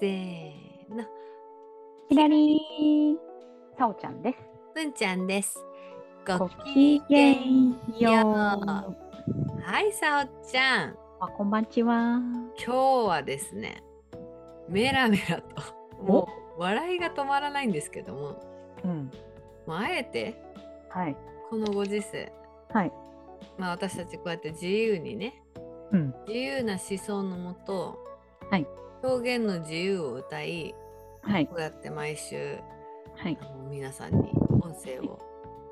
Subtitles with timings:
[0.00, 1.04] せーの、
[2.08, 3.18] 左
[3.76, 4.38] さおちゃんです。
[4.76, 5.58] 文ちゃんです。
[6.24, 9.60] ごごきげんよう。
[9.60, 10.96] はい、さおちゃん。
[11.18, 12.20] あ、こんばんちは。
[12.64, 13.82] 今日はですね、
[14.68, 18.40] メラメラと、もう笑いが止まらないんですけども、
[18.84, 19.10] うん。
[19.66, 20.40] もうあえて、
[20.90, 21.16] はい。
[21.50, 22.32] このご時世、
[22.72, 22.92] はい。
[23.58, 25.42] まあ私たちこうやって自由にね、
[25.90, 26.14] うん。
[26.28, 27.98] 自由な思想のもと、
[28.48, 28.66] はい
[29.02, 30.74] 表現の自由を歌い、
[31.22, 31.46] はい。
[31.46, 32.58] こうやって毎週、
[33.16, 33.44] はいあ。
[33.44, 34.30] の皆さんに
[34.62, 35.18] 音声を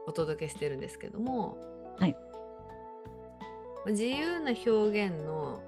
[0.06, 1.56] お届けしてるんですけども、
[1.98, 2.16] はい
[3.86, 5.62] 自由な表現の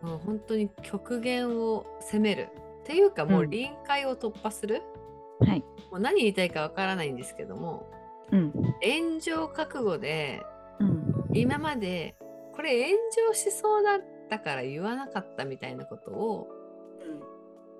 [0.00, 2.48] もう本当に極限を攻める
[2.82, 4.82] っていうかもううん臨界を突破する、
[5.40, 5.60] はい。
[5.90, 7.90] もう何言いたいかわからないんですけども
[8.30, 8.52] うん。
[8.82, 10.42] 炎上覚悟で
[10.78, 11.24] うん。
[11.34, 12.14] 今まで
[12.54, 12.96] これ炎
[13.28, 16.48] 上しそうだったから言わなかったみたいなことを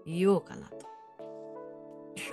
[0.06, 0.76] 言おうかなと。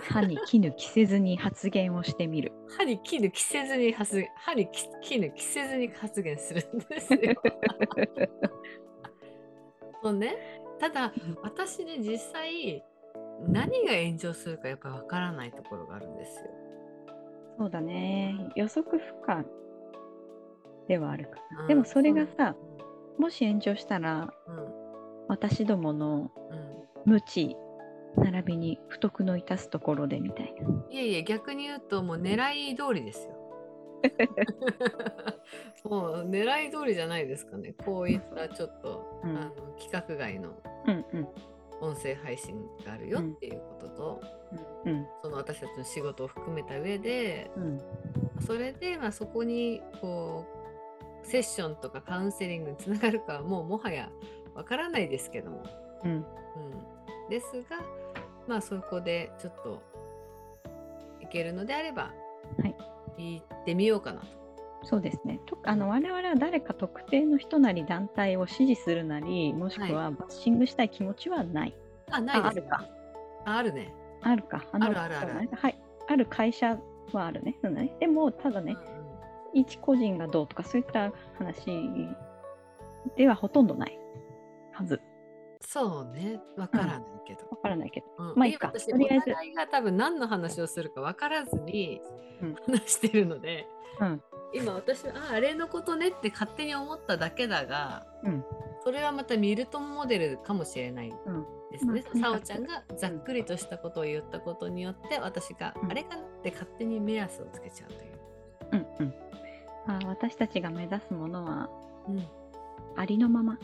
[0.09, 2.53] 歯に絹着せずに発言をしてみる。
[2.77, 7.19] 歯に絹着せずに発言歯にき絹着せずに発言するんですよ。
[10.01, 10.35] そうね、
[10.79, 12.83] ただ私ね実際
[13.47, 16.49] 何が炎上するかやっぱわからないところがあるんですよ。
[17.57, 18.51] そうだね。
[18.55, 19.45] 予測不可
[20.87, 21.61] ではあるかな。
[21.61, 22.55] うんでもそれがさ、
[23.17, 24.83] もし炎上したら、うん
[25.29, 26.73] 私どものうん
[27.05, 27.55] 無知
[28.17, 30.69] 並びに不徳の致すところでみたいな。
[30.89, 33.43] いえいえ逆に言うともう狙い通りですよ。
[35.89, 40.49] もう狙い通りじゃないですかねこういったちょっと、うんあの規格外の
[40.87, 41.27] うんうん。
[41.81, 44.21] 音声配信があるよっていうことと、
[44.85, 45.05] うん。
[45.21, 47.81] その私たちの仕事を含めた上でうん。
[48.45, 50.45] それで、まあ、そこにこ
[51.23, 54.09] うセッションとかカウンセリングにつながるかはもうもはや
[54.55, 55.63] わからないですけども、
[56.03, 56.11] うん。
[56.11, 56.25] うん、
[57.29, 57.83] ですが
[58.47, 59.81] まあそこでちょっと
[61.21, 62.13] いけるのであれば、
[62.61, 62.75] はい
[63.15, 64.27] 行ってみようかなと。
[64.83, 65.39] そうですね。
[65.45, 71.75] とあの我々は誰か特定の人なり団体を支持するなり、もしくはバッシングしたい気持ちはない。
[72.09, 72.89] あないですああるか。
[73.45, 73.93] ああるね。
[74.21, 74.65] あるか。
[74.71, 75.79] あるあるあるはい。
[76.07, 76.77] ある会社
[77.13, 77.55] はあるね。
[77.63, 79.03] ねでも、ただね、うんうん
[79.53, 82.09] 一個人がどうとかそういった話
[83.15, 83.99] ではほとんどない
[84.71, 84.99] はず。
[85.73, 87.47] そうねわからないけど。
[87.49, 88.05] わからないけど。
[88.19, 91.99] うんまあいいか今私とりあえずお互いが多分何の話をするか分からずに
[92.43, 93.65] うん話してるので、
[93.99, 94.21] うん
[94.55, 98.45] 今私はああれのことねって勝手に思っただけだが、うん
[98.83, 101.45] それはまたミルトンモデルかもしれないうん。
[101.71, 102.03] ですね。
[102.13, 108.85] まあさおちゃんがざっくりとしたことを言ったことによって私がうんあれかなって勝手に目安をつけちゃうという。
[108.99, 109.13] うんうん。
[109.87, 111.67] あ私たちが目指すものは
[112.07, 112.23] うん、
[112.95, 113.57] ありのまま。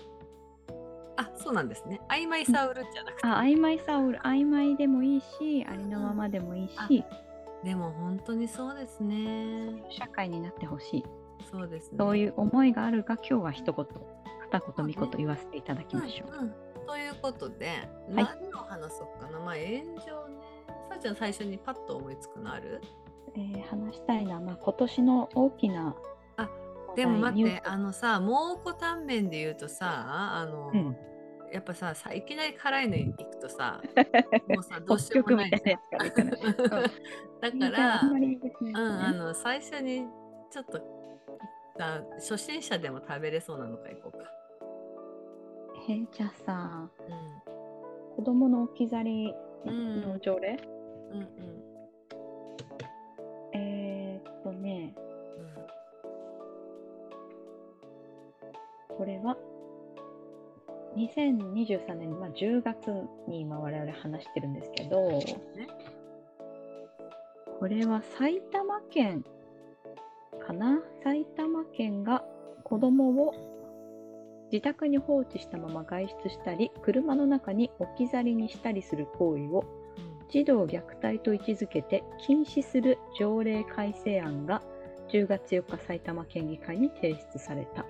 [1.21, 1.99] あそうなんですね。
[2.07, 3.27] 曖昧さを売るんじゃなくて。
[3.27, 7.03] あ曖昧さを売る曖昧でもいいし、ありのままでもいいし、
[7.63, 9.83] でも本当にそうですね。
[9.89, 11.05] 社会になってほしい。
[11.51, 11.97] そうですね。
[11.99, 13.85] そういう思いがあるが、今日は一言、
[14.49, 16.33] 二言、三言言わせていただきましょう。
[16.33, 16.53] うんうん
[16.87, 19.39] ということで、はい何を話そうかな？
[19.39, 20.41] まあ炎上ね。
[20.89, 22.81] さあちゃん最初にパッと思いつくのある？
[23.35, 25.95] えー話したいのは、まあ、今年の大きな
[26.37, 26.49] あ
[26.95, 29.87] でも待って、あのさ、蒙古タンメンで言うとさ、
[30.35, 30.97] あの、うん
[31.51, 33.81] やっぱささ、いきなり辛いの行くとさ、
[34.47, 35.51] もうさ、どうし北ようもない。
[35.51, 35.77] だか
[37.69, 40.05] らあの最初に
[40.51, 40.79] ちょっと
[41.77, 44.19] さ初心者でも食べれそうなのからいこうか。
[45.87, 49.33] えーじゃあさ、う子供の置き去り
[49.65, 50.59] うんの条例、ん、
[51.11, 51.27] うん、うん、
[53.53, 54.93] えーっとね、
[58.89, 59.37] これは？
[60.97, 62.91] 2023年まあ10月
[63.27, 65.21] に今我々話してるんですけど、
[67.59, 69.23] これは埼玉県
[70.45, 70.79] かな？
[71.03, 72.23] 埼玉県が
[72.63, 73.33] 子供を
[74.51, 79.63] 自宅に放置したまま外出したり車の中に置き去りにしたりする行為を
[80.29, 84.61] 児童虐待と位置づけて禁止する条例改正案が
[85.11, 87.85] 10月4日埼玉県議会に提出された。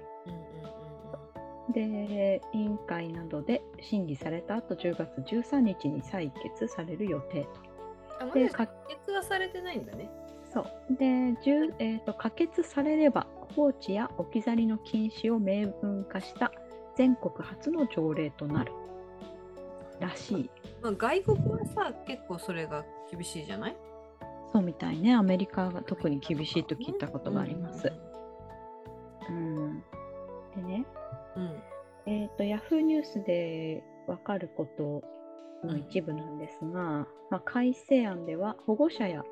[1.69, 7.49] で、委員会などで審議された後、10月13日に採決される予定と。
[8.19, 10.09] あま可決はされてないんだね。
[10.51, 10.65] そう。
[10.97, 16.51] で、10えーと、可決されれば、放置や置き去りの禁止を明文化した
[16.95, 18.73] 全国初の条例となる。
[19.99, 20.49] らしい。
[20.81, 23.77] まあ、外国はさ結構それが厳しいじゃない？
[24.51, 25.13] そうみたいね。
[25.13, 27.91] アメリカが特に厳しいと聞いたことがあります。
[29.29, 29.83] うん。
[30.55, 30.85] でね、
[31.35, 31.63] うん。
[32.05, 35.03] えっ、と、ヤフーニュースでわかること
[35.67, 39.23] の一部なんですが、まあ、改正案では保護者や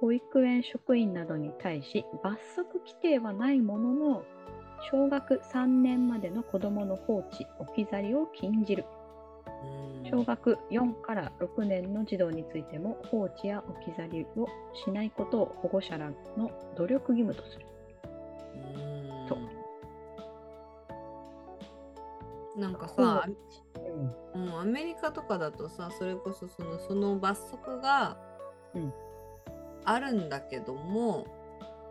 [0.00, 4.22] 保育園職員などに対し罰則規定はないものの
[4.90, 8.84] 小学3年までの子どもの放置置き去りを禁じる。
[10.02, 10.10] うん。
[10.10, 14.46] 小学4から6年の児童についても放置や置き去りを
[14.84, 17.66] しないことを保護者らの努力義務とする
[22.56, 23.36] なんか放さ、置
[24.34, 28.16] うんうん、アメリカとかだとさそれこそそのその罰則が
[28.74, 28.92] うん
[29.84, 31.26] あるんだけども、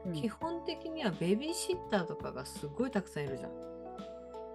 [0.06, 3.52] うん基本的にはベビーシッターとかがすごいたくさんいるじゃん。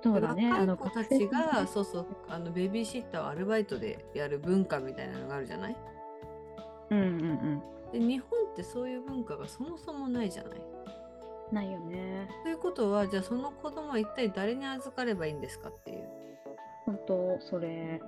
[0.03, 0.45] そうだね。
[0.51, 5.77] 若いあの子たちがそうそうあのベビーシッターをアルバイトでやる文化みたいなのがあるじゃない？
[6.91, 7.63] うんうんうん。
[7.93, 10.61] で日本ってそういう文化がそもそもないじゃない？
[11.53, 12.29] ないよね。
[12.43, 16.09] ということはじゃあその子供は一体誰に預かればいいんですかっていう。
[16.87, 18.00] 本当それ、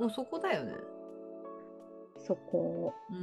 [0.00, 0.72] もうそこだよね。
[2.26, 3.20] そこ、うん。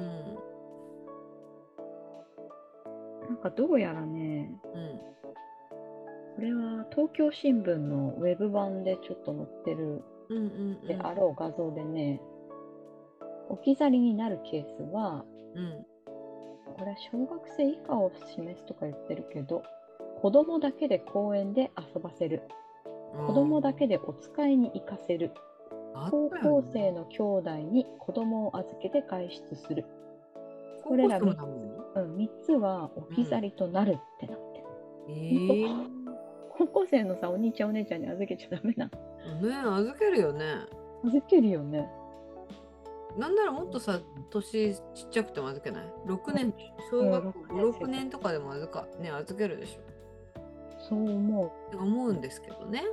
[3.27, 4.99] なんかどうやらね、うん。
[6.35, 10.03] これは東京新聞のウェブ版でちょっと載ってる
[10.87, 12.21] であろう画像でね、
[13.49, 15.25] 置き去りになるケースは、
[15.55, 15.85] うん
[16.73, 19.63] これは小学生以下を示すとか言ってるけど、
[20.21, 22.43] 子供だけで公園で遊ばせる、
[23.15, 25.31] うん子供だけでお使いに行かせる、
[25.93, 29.85] あ高校生の兄弟に子供を預けて外出する。
[30.83, 32.03] 高これら校生もダメなの？
[32.05, 34.65] うん、3つは置き去りとなるってなってる。
[35.09, 35.67] ええ
[36.57, 38.89] 高校生のさ、お兄ちゃんお姉ちゃんに預けちゃダメな
[39.41, 39.47] の。
[39.47, 40.45] ね預けるよね。
[41.03, 41.89] 預けるよね。
[43.17, 43.99] なんならもっとさ
[44.29, 46.53] 年ちっちゃくても預けない ?6 年
[46.89, 49.81] 小学校うん56年とかでも預か,、ね、預けるでしょ
[50.89, 52.83] そう思って思うんですけどね。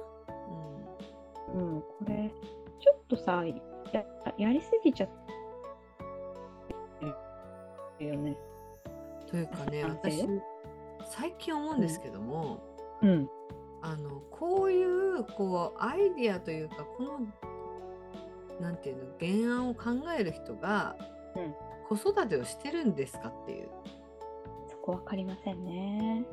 [1.53, 1.59] う。
[1.59, 2.33] うん、これ、
[2.79, 4.05] ちょっとさ、や
[4.39, 5.15] やりすぎちゃって
[8.05, 8.37] るよね。
[9.29, 10.27] というかね私
[11.09, 12.61] 最近思うんですけども、
[13.03, 13.29] うん。
[13.83, 17.21] あのこういうこうアイディアというかこの
[18.61, 20.97] なんていうの原案を考える人が、
[21.35, 21.55] うん
[21.91, 23.69] 子育てをしてるんですかっていう、
[24.69, 26.25] そこわかりませんね。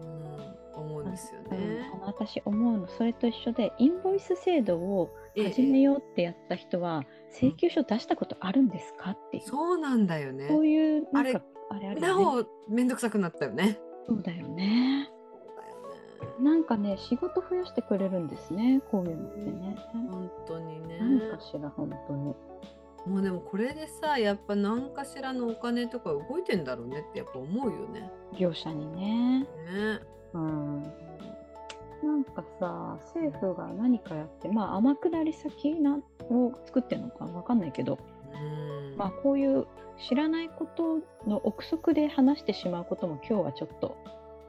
[0.75, 1.97] うん、思うんですようんねあ。
[1.97, 9.43] の私思うの、それと一緒で、インボイス制度をええ始めようってやった人は、請求書出したことあるんですかっていう。
[9.47, 10.47] そうなんだよね。
[10.47, 11.41] そういう、なんか、
[11.71, 12.23] ああれあるよね。
[12.23, 13.79] なおめんどくさくなったよね。
[14.05, 15.09] そうだよね。
[16.39, 19.77] なんかね、仕事増やしてくれるんですね、こういうのってね。
[19.93, 20.99] 本当にね。
[20.99, 22.35] なんかしら、本当に。
[23.07, 28.11] もうでもこれでさやっぱ何かしらのお金とか動いてんだろうねってやっぱ思うよね。
[28.37, 29.39] 業者にね。
[29.39, 29.47] ね。
[30.33, 30.83] うん。
[32.03, 37.97] なんかさ、政府が何かやって、まあ、天下り先なを作ってるのかわかんないけど、
[38.33, 38.97] うん。
[38.97, 39.65] まあ、こういう
[39.97, 43.97] 知らないことの憶測で話してしまうことも今日はちょっと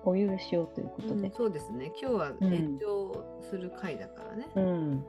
[0.05, 1.31] お許しをということうんで。
[1.31, 4.65] そうですね今日はうん延長する回だからね、うん。
[4.65, 5.05] うん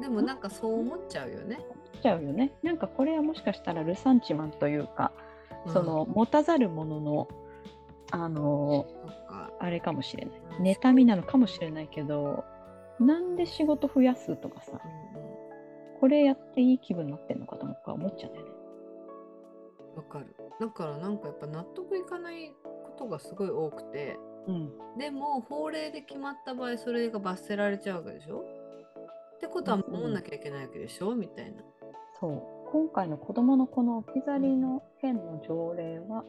[0.00, 1.58] でもなんかそう思っちゃうよね。
[1.94, 2.52] しちゃうよね。
[2.62, 5.12] なんかこれはもしかしたらルサンチマンというか、
[5.66, 7.28] その持たざるものの、
[8.12, 8.86] あの
[9.58, 10.40] あれかもしれない。
[10.60, 12.44] うん妬みなのかもしれないけど、
[13.00, 14.80] なんで仕事増やすとかさ、
[16.00, 18.52] これやっていい気分になってんのかとか思っちゃうんだよね。
[19.96, 20.26] わかる
[20.60, 22.54] だからなんかやっぱ納得いかない
[22.98, 24.72] ことがすごい多くてうん。
[24.98, 28.40] でも法令で決まった場合それが罰せられちゃうわけでしょ？
[28.40, 31.14] ってことはうんうん守んなきゃいけないわけでしょ？
[31.14, 31.62] みたいな。
[32.18, 32.42] そう。
[32.72, 36.24] 今回の子供のこの置き去りの件の条例は、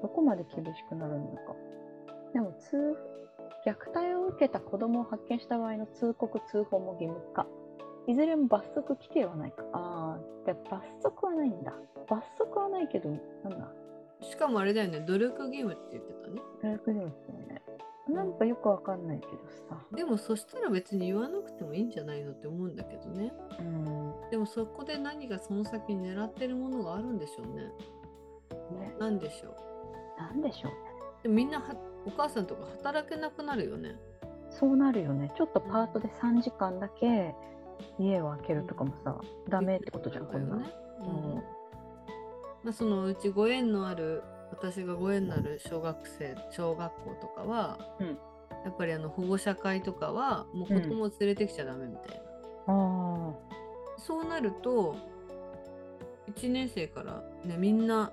[0.00, 1.56] どこまで厳しくなるのか。
[2.32, 2.96] でも通、
[3.66, 7.46] 虐待を受けた子供を発見した場合の通告・通報も義務化。
[8.06, 9.64] いずれも罰則規定はないか。
[9.72, 11.74] ああ、で罰則はないんだ。
[12.08, 13.68] 罰則はないけど、なんだ？
[14.22, 16.40] しかもあれだよね努力義務って言ってたね。
[16.62, 17.62] 努力義務ってね。
[18.08, 19.32] なんかよくわかんないけど
[19.68, 19.84] さ。
[19.94, 23.32] でもそしたら別に言わなくてもいいんじゃないのって思うんだけどね。
[23.60, 24.14] うん。
[24.30, 27.64] でもそこで何かその先に狙ってるものがあるんでしょうね。
[28.80, 28.94] ね。
[28.98, 30.20] なんでしょう。
[30.20, 30.76] なんでしょうね。
[31.22, 31.74] でもみんなは
[32.06, 33.96] お母さんとか働けなくなるよね。
[34.50, 35.30] そうなるよね。
[35.36, 37.34] ちょっとパートで3時間だけ
[37.98, 40.60] 家を開けるとかもさ、ダメってことじゃん、こんなん。
[40.60, 40.70] ね。
[41.00, 41.42] ううんん
[42.68, 48.08] まあ、そのうちご縁のある私がご縁のある小学生小学校とかは、うん。
[48.62, 52.22] やっぱりあの保護者会とかはもう子供を連れてきちゃダメみたいな、
[52.66, 53.32] あ
[53.96, 54.96] そうなると
[56.34, 58.12] 1年生からねみんな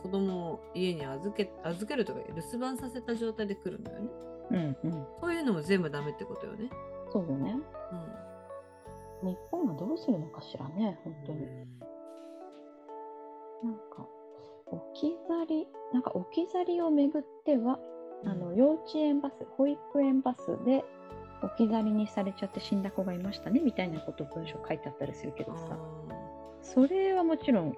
[0.00, 4.08] 子供を家に預け預けるとか留守番させた状態で来るんだよね。
[4.52, 5.06] あ、うんうん。
[5.20, 6.70] そういうのも全部ダメってことよね、
[7.12, 7.56] そうよね。
[9.22, 9.30] うん。
[9.30, 11.48] 日本はどうするのかしらね、本当に。
[13.62, 14.06] なんか、
[14.66, 17.78] 置き去り、なんか置き去りをめぐっては、
[18.24, 20.84] あの幼稚園バス、保育園バスで
[21.42, 25.78] 置き去りにされちゃって死んだ子がいましたねみたいなこと文章書いてあったりするけどさ、
[26.62, 27.74] それはもちろん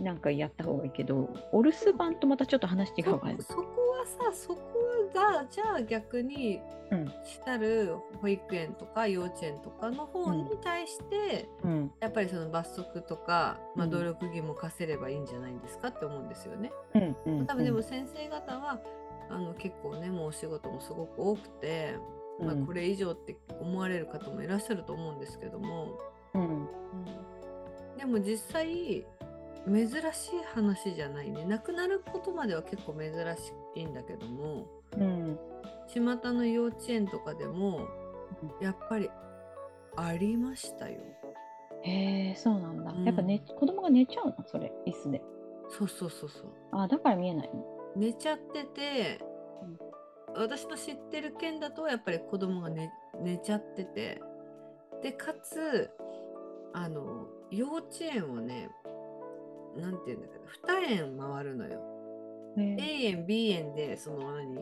[0.00, 4.81] なんかやった方がいいけど、お留守番とまたちょっと話違うわそこはさそこ
[5.12, 6.60] がじゃあ逆に
[6.92, 7.06] うん。
[7.24, 13.90] したる保育園とか幼稚園とかの方に対して、うん、やっぱりその罰則とか、まあ、うん。
[13.90, 16.70] 努力義務を課せればいいんじゃないんですかって思うんですよね。
[16.94, 17.46] うん、うん。
[17.46, 18.78] 多分でも先生方は
[19.30, 21.96] あの結構ねもうお仕事もすごく多くて、
[22.38, 25.98] うん、まあ、これ以上って思われる方もいらっしゃると思うんですけども、
[26.34, 26.68] うん、
[27.96, 29.06] でも実際
[29.66, 31.46] 珍しい話じゃないね。
[31.46, 34.66] 亡くなることまでは結構珍しいんだけども
[34.98, 35.38] うん、
[35.86, 36.00] 巷
[36.32, 37.88] の幼稚園とかでも
[38.60, 39.10] やっぱり
[39.96, 41.00] ありましたよ。
[41.82, 42.92] へえ、そうなんだ。
[42.92, 45.22] うんやっぱね、子供が寝ちゃうの、それ、椅子で。
[45.68, 46.52] そうそうそうそう。
[46.72, 47.64] あ、だから見えないの？
[47.96, 49.20] 寝ちゃってて、
[50.34, 54.22] 私の知ってる県だとやっぱり子供が寝寝ちゃってて
[55.02, 55.90] でかつ
[56.72, 58.70] あの幼稚園はね
[59.76, 60.44] なんて言うんだけど
[60.74, 61.80] 2園回るのよ。
[62.56, 64.58] へ A 園 B 園でその何？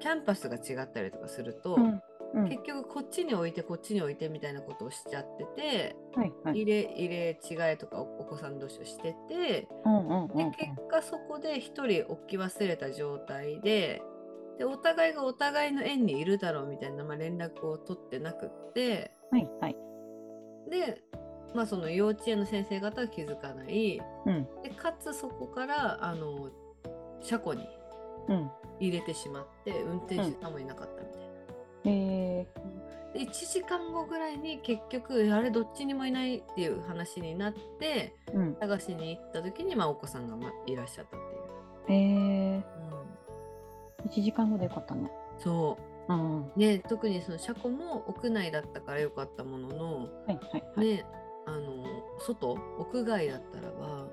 [0.00, 2.02] キャンパスが違ったりとかすると、うん、
[2.34, 6.62] うん、結局こっちに置いてこっちに置いてみたいなことをしちゃってて、はい、はい。
[6.62, 10.50] 入れ入れ違いとかおお子さん同士をしててうん、うん、うん、うん。
[10.50, 14.02] で結果そこで1人置き忘れた状態で
[14.58, 19.76] でお互いがお互いの園にいるだろうみたいな、まあ、連絡を取ってなくってはい、はい。
[20.70, 21.02] で、
[21.54, 26.50] まあ、その幼稚園の先生方は気づかないうん、でかつそこからあの
[27.22, 27.79] 車庫にうん。
[28.78, 31.30] 入れてしまって運転手さんもいなかったみたいな。
[31.84, 32.48] へえ、
[33.14, 38.56] で1時間後ぐらいに結局あれどっちにもいないっていう話になってうん。
[38.60, 41.20] 探しに行った時に、まあ、お子さんがまいらっしゃったっ
[41.86, 42.00] ていう。
[42.00, 43.20] へえ、うん
[44.08, 45.10] 1時間後でよかったね。
[45.38, 46.42] そううん。
[46.42, 50.40] はね、特にその車庫も屋内だったから良かったものの、い、はい、
[50.76, 50.86] はい。
[50.86, 51.04] ね、
[51.46, 51.84] あの
[52.18, 54.06] 外屋外だったらば、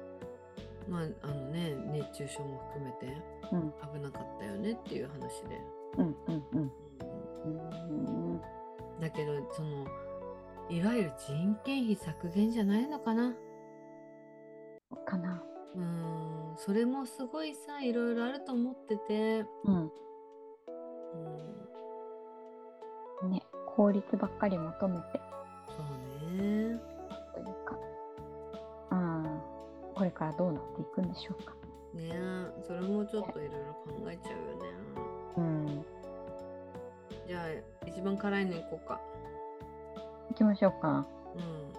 [0.88, 5.62] まああのね、熱中症も含めてうん、危なかったよねっていう話で、
[5.98, 6.72] うん、うん、
[7.46, 8.42] うん。
[9.00, 9.86] だけどその
[10.70, 13.34] いわゆる人件費削減じゃないのかな。
[15.06, 15.42] かな。
[15.76, 16.54] うん。
[16.58, 19.92] それもすごいさいろいろあると思ってて、うん。
[23.24, 23.44] うん、ね、
[23.76, 25.04] 効率ばっかり求めて。
[25.70, 26.80] そうね。
[27.34, 27.78] というか、
[28.92, 29.40] うん、
[29.96, 31.57] これからどうなっていくんでしょうか。
[31.98, 32.14] ね
[32.66, 34.78] それもちょっといろいろ考えちゃうよね。
[35.38, 35.86] うん。
[37.28, 39.00] じゃあ一番辛いのいこうか。
[40.30, 41.06] 行きましょうか。
[41.36, 41.78] うん。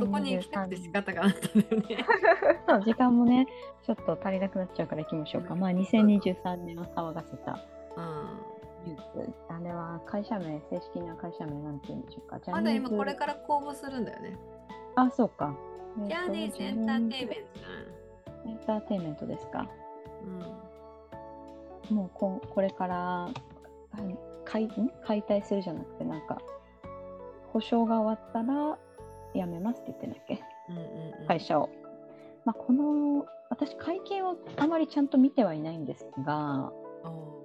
[0.00, 2.06] そこに行きたくて仕方がなかったんだよね。
[2.68, 3.46] そう、時間もね、
[3.84, 5.54] ちょっと足りなくなっちゃうから行きましょうか。
[5.54, 7.58] まあ、2023年を騒がせた
[7.96, 8.56] うん。
[8.92, 9.32] ニュース。
[9.48, 12.38] あれは会社名、正式な会社名なんて言うんでしょうか。
[12.50, 14.38] まだ今これから公募するんだよね。
[14.94, 15.54] あ、そうか。
[16.04, 17.75] ジャニーズエンターテインメントじゃない
[18.48, 19.68] エンターテインメントですか？
[21.90, 21.96] うん。
[21.96, 23.32] もうこんこれからあ
[24.44, 24.90] 解ん？
[25.04, 26.38] 解体するじゃなくて、なんか、
[27.52, 28.78] 保証が終わったら
[29.34, 30.82] 辞めますって言ってんだっけ、うんうん
[31.22, 31.26] うん。
[31.26, 31.68] 会社を。
[32.44, 36.72] まあ、この、私、会見をあまりちゃんと見てはいないんですが、
[37.04, 37.36] お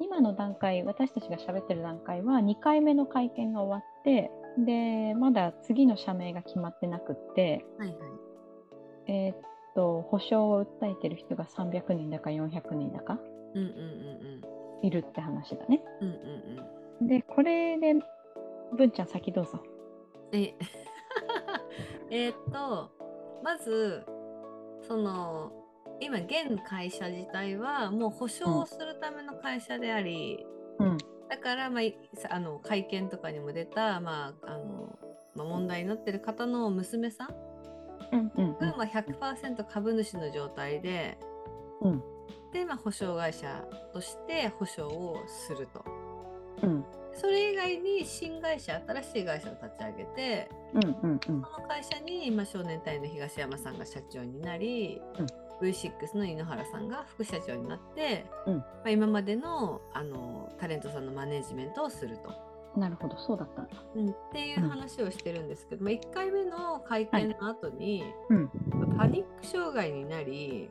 [0.00, 7.98] 今の段階、私たちが喋ってる段階は、2回目の会見が終わって、で、まだ次の社名が決まってなくって、ーはいはい。
[9.06, 9.36] えーっ
[9.74, 13.18] と、保証を訴えてる人が300人だか400人だか
[14.82, 15.82] いるって話だね。
[17.00, 17.94] で、これで、
[18.72, 19.62] 文ちゃん先どうぞ。
[20.32, 20.54] え
[22.10, 22.90] えーっと
[23.42, 24.04] まず
[24.82, 25.52] その
[26.00, 30.44] 今現会社自体はもう保証をするための会社であり、
[30.78, 30.98] うん。
[31.28, 31.82] だから、まあ、
[32.30, 34.98] あの会見とかにも出た、まああの
[35.34, 37.34] まあ、問題になってる方の娘さん
[38.60, 41.18] が、まあ、100%株主の状態で、
[41.80, 42.02] うん
[42.52, 45.84] で、まあ、保証会社として保証をすると。
[46.62, 46.84] うん。
[47.16, 55.26] それ以外に新会社新しい会社を立ち上げてうんうんうんその会社に今少年隊の東山さんが社長になり、うん
[55.62, 62.53] V6 の井ノ原さんが副社長になって、うんまあ、今までのあのタレントさんのマネジメントをすると。
[62.76, 63.74] なるほどそうだったんだ。
[63.94, 68.50] うんっていう話をしてるんですけど、まあ、1回目の会見の後に、うん。
[68.98, 70.70] パニック障害になり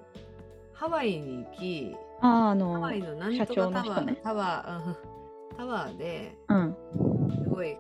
[0.74, 4.20] ハワイに行きあああハのワイのなん社とかタワー、ね。
[4.24, 4.96] タワー、うん
[5.58, 6.76] タワーでうん。
[7.44, 7.78] すごい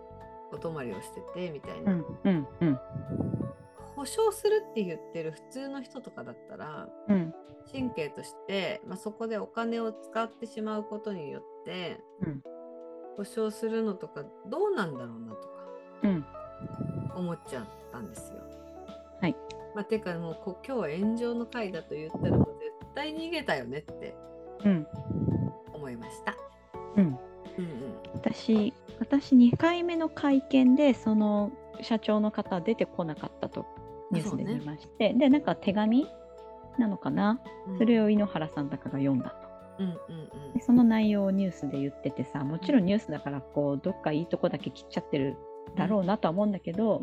[0.51, 2.79] お泊まりをしててみたいうな、んうんうん。
[3.95, 7.33] 保証するって言ってる普通の人とかだったらうん。
[7.71, 12.43] 神経として、まあ、そこでお金を使ってしまうことによって、うん
[13.17, 15.49] 保証するのとかどうなんだろうなとか
[16.03, 16.25] うん。
[17.15, 18.39] 思っちゃったんですよ。
[19.21, 19.35] はい。
[19.75, 24.15] まあ、てかもうこ今日は炎上の回だと言ったらもう絶対逃げたよねって
[24.63, 24.87] うん。
[25.73, 26.35] 思いました。
[26.95, 27.03] うん。
[27.03, 27.17] うんうん。
[28.13, 31.51] 私私2回目の会見でその
[31.81, 33.65] 社長の方は出てこなかったと
[34.11, 36.07] ニュースで見まして、でなんか手紙
[36.77, 37.77] なのかな、うん。
[37.77, 39.35] それを井ノ原さんとかが読んだ
[39.77, 39.93] とうんう
[40.51, 40.53] ん。
[40.53, 45.35] でその内容をニュースで言っててさもちろんニュースだからこうどっかいいとこだけ切っちゃってる
[45.75, 47.01] だろうなとは思うんだけど、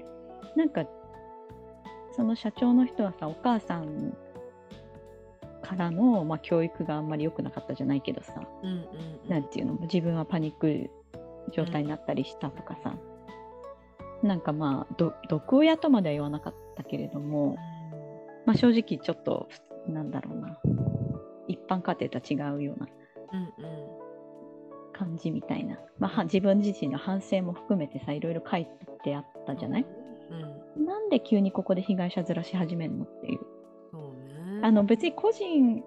[0.57, 0.85] なんか
[2.13, 4.17] その社長の人はさお母さん
[5.63, 9.29] からの、まあ、教育があんまり良くなかったじゃないけどさ、うんうんうん。
[9.29, 9.75] なんていうの？
[9.83, 10.91] 自分はパニック
[11.53, 12.95] 状態になったりしたとかさ、
[14.23, 17.57] なんかまあど毒親とまでは言わなかったけれども、
[18.47, 19.49] まあ、正直ちょっと
[19.89, 20.59] なんだろうな
[21.51, 22.89] 一般家庭とは違うような
[24.93, 28.67] 感じみたいな、まあは、自分自身の反省も含めてさいろいろ書い
[29.03, 29.87] てあったじゃない、
[30.31, 33.41] うんなんで急にここで被害者面し始めるのっていう。
[33.91, 34.61] そうね。
[34.63, 35.83] あの別に個人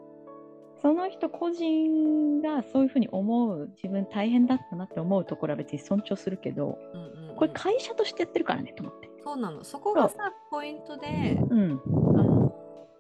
[0.82, 7.36] その人個人がそういうふうに思う自分大変だったなって思うところは別に尊重するけどうんうんうん。
[7.36, 9.10] これ会社としてやってるからねと思って。
[9.24, 9.64] そうなの。
[9.64, 11.82] そこがさポイントでうん。
[12.18, 12.54] あの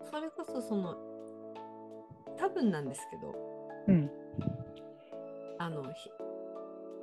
[0.10, 0.96] それこそその
[2.44, 3.34] 多分なんですけど
[3.88, 4.12] うん。
[5.60, 6.10] あのひ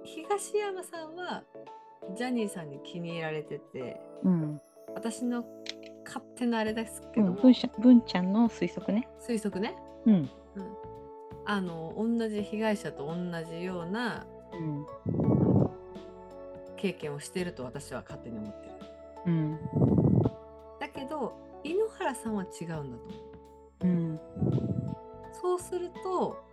[0.05, 1.43] 東山さんは
[2.15, 4.61] ジャニーさんに気に入られててうん。
[4.95, 5.45] 私の
[6.05, 9.09] 勝手なあれですけども、うん、文ちゃん文ちゃんの推測ね。
[9.27, 9.77] 推測ね。
[10.05, 10.31] うん。
[11.47, 14.87] あの同じ被害者と同じようなうん。
[16.77, 18.73] 経験をしてると私は勝手に思ってる。
[19.27, 19.59] うん。
[20.79, 21.33] だけど
[21.65, 23.31] 井ノ原さんは違うんだと思う。
[23.83, 24.21] うん
[25.41, 26.45] そうすると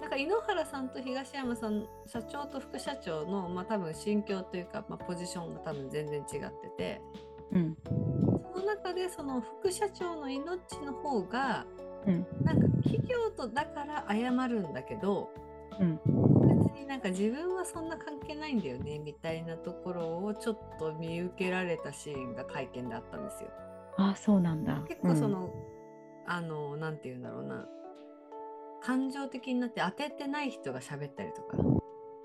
[0.00, 7.00] なんか井ノ原さんと東山さん社長と副社長のまあ多分心境というか、まあ、ポジションが多分全然違ってて
[7.52, 7.76] うん
[8.54, 11.64] その中でその副社長の命の方が
[12.06, 15.30] うんなんか企業とだから謝るんだけど
[15.78, 16.00] うん
[16.64, 23.50] 別になんか自分はそんな関係ないんだよねみたいなところをちょっと見受けられたシーンが会見であったんですよ。
[23.98, 24.82] あそうなんだ。
[24.88, 25.52] 結構その、
[26.26, 27.66] あのなんて言うんだろうな
[28.84, 31.56] 感情的になって当ててない人が喋ったりとか。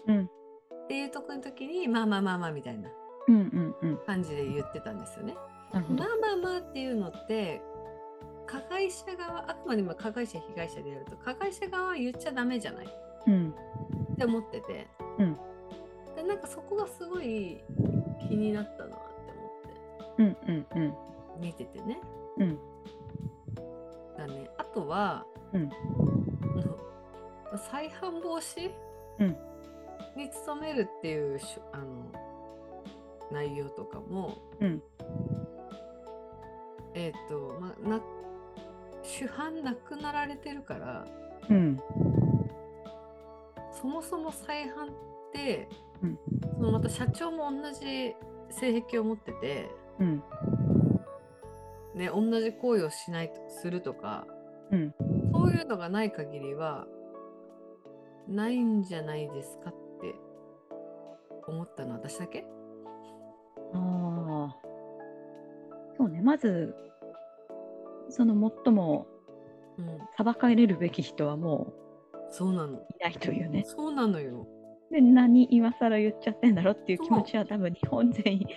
[0.07, 0.25] うん。
[0.25, 2.89] っていうとこの時にまあまあまあまあみたいな
[3.27, 3.97] うんうんうん。
[4.05, 5.35] 感じで言ってたんですよね。
[5.71, 5.83] まあ。
[5.91, 7.61] まあまあっていうのって
[8.45, 12.87] 加害者側あくまでも加害者被害者でやると加害者側は言っちゃダメじゃない。
[13.27, 13.53] うん。
[14.13, 14.87] って思ってて、
[15.19, 15.37] うん。
[16.15, 17.61] でなんかそこがすごい
[18.27, 20.45] 気になったなって思って。
[20.47, 20.93] うんうんうん。
[21.41, 21.99] 見ててね。
[22.37, 22.59] うん。
[24.17, 24.49] だね。
[24.57, 25.69] あとは、うん
[27.55, 28.71] 再犯防止、
[29.19, 29.37] うん。
[30.15, 31.39] に努めるっていう
[31.71, 32.11] あの
[33.31, 34.83] 内容とかも、うん。
[36.93, 38.01] えっ、とまあな
[39.03, 41.05] 主犯亡くなられてるから
[41.49, 41.79] うん。
[43.71, 44.89] そもそも再犯っ
[45.33, 45.69] て、
[46.01, 46.19] うん。
[46.55, 48.15] そのまた社長も同じ
[48.49, 50.23] 性癖を持ってて、うん。
[51.95, 54.25] ね、同じ行為をしないとするとか
[54.71, 54.93] うん。
[55.31, 56.85] そういうのがない限りは
[58.27, 60.15] ないんじゃないですかって
[61.47, 62.45] 思ったのは私だけ？
[63.73, 64.55] ああ
[65.97, 66.21] そうね。
[66.21, 66.75] まず
[68.09, 68.33] その
[68.65, 69.07] 最も
[69.77, 69.99] うん。
[70.17, 71.73] 裁かれるべき人はも
[72.31, 72.73] そうなの。
[72.79, 73.63] ういないというね。
[73.65, 74.47] そうなのよ
[74.91, 78.47] で何今更言っちゃってんだろっていう気持ちは多分日本全員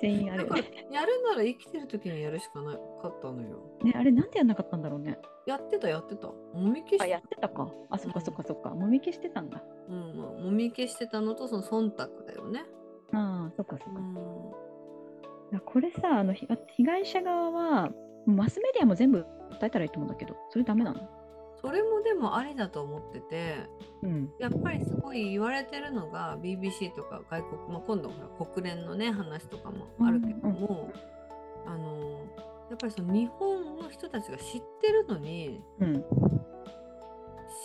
[0.00, 0.62] 全員あるね。
[0.92, 5.18] やるなら生きてる時にやるしかなかったのよねあれなんでやんなかったんだろうね。
[5.46, 7.68] やってたやってたもみ消しあやってたか。
[7.90, 8.70] あそっかそっかそっか。
[8.70, 9.62] もみ消してたんだ。
[9.88, 12.64] うんまあ、もみ消してたのとその忖度だよね
[13.12, 14.00] ああそっかそっか。
[14.00, 14.52] うん
[15.66, 17.90] これさあのひ被害者側は
[18.24, 21.00] マスメディアも全部訴えたらいいと思うんだけどそれダメなの
[21.62, 23.68] それもでもありだと思ってて
[24.02, 24.32] うん。
[24.38, 30.92] やっぱりすごい言われてるのが BBC とか外国、まあ、今度ほら国連のね話とかもあるけども、
[31.66, 32.26] あの
[32.68, 36.04] やっぱりその日本の人たちが知ってるのにうん。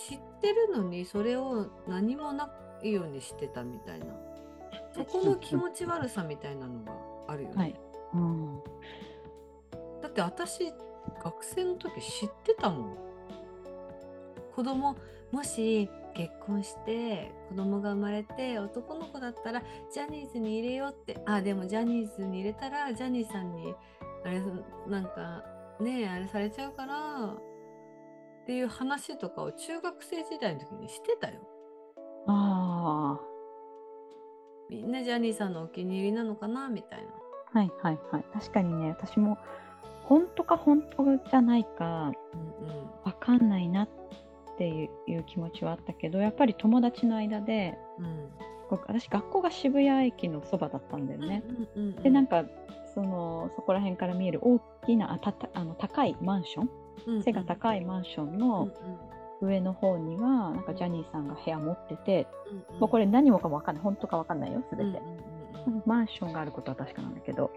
[0.09, 2.51] 知ってるのにそれを何もな
[2.83, 4.05] いようにしてたみたいな。
[4.93, 6.91] そこの気持ち悪さみたいなのが
[7.27, 7.55] あるよね。
[7.55, 7.75] はい。
[8.13, 8.59] うん。
[10.01, 10.71] だって私
[11.23, 13.06] 学生の時知ってたもん
[14.57, 14.95] 子供
[15.31, 19.61] もし結婚して子供が生まれて男の子だったら
[19.93, 21.21] ジャニーズに入れようって。
[21.27, 23.75] あでもジャニーズに入れたらジャニーさんに
[24.25, 24.41] あれ
[24.87, 25.43] なんか
[25.79, 27.37] ねえあれされちゃうからっ
[28.47, 31.39] ていう話とかを中学生時代の時にしてたよ。
[32.25, 33.19] あ
[34.71, 36.67] みんなジャニーさんのお気に入りなのかな？
[36.67, 37.11] みたいな。
[37.53, 38.25] あはいはいはい。
[38.33, 39.37] 確かにね私も
[40.05, 42.89] 本当か本当じゃないかうんうん。
[43.03, 44.26] わかんないなって
[44.65, 48.29] いういう気持ちはあったけどやっぱり友達の間でうん。
[48.69, 51.41] 私学校が渋谷駅のそばだったんだよね。
[51.47, 52.43] うんうんうんでなんか
[52.93, 56.69] そのそこら辺から見える大きなあたたあの高いマンション？
[57.07, 57.23] うんうん。
[57.23, 58.69] 背が高いマンションの
[59.39, 62.79] 上の方にはなんかジャニーさんが部屋持ってて、うんうん。
[62.81, 65.83] もうこれ何もかもわかんない本当かわかんないよ全て、うんうんうんうん。
[65.85, 67.51] マンションがあることは確かなんだけど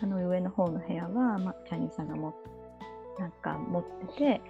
[0.00, 2.34] あの上の方の部屋は、ま、ジャニーさんがも
[3.18, 4.40] なんか持ってて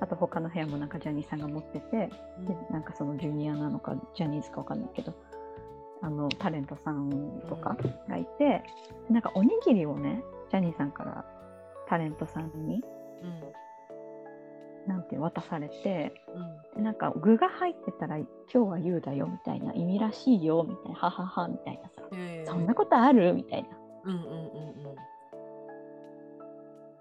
[0.00, 2.46] あと他の部屋もなんかジャニーさんが持っててうん。
[2.46, 5.14] でなんかそのジュニアなのかジャニーズかわかんないけど
[6.02, 7.78] あのタレントさんとか
[8.10, 8.62] がいて、
[9.08, 11.24] なんかおにぎりをねジャニーさんから
[11.88, 12.82] タレントさんに
[14.86, 16.76] なんて渡されてうん。
[16.76, 22.02] でなんか具が入ってたら今日は言うだよみたいな意味らしいよみたいなはははみたいなさ
[22.52, 23.68] そんなことあるみたいな。
[24.04, 25.13] うんうんうんうん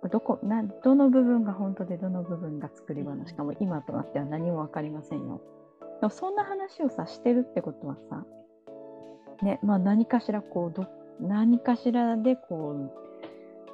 [0.10, 5.42] どこなどの部分が本当でどの部分が作り話かも今となっては何も分かりませんよ。
[6.02, 8.26] でもそんな話をさしてるってことはさ、
[9.42, 10.88] ねまあ、何かしらこうど
[11.22, 12.92] 何かしらでこ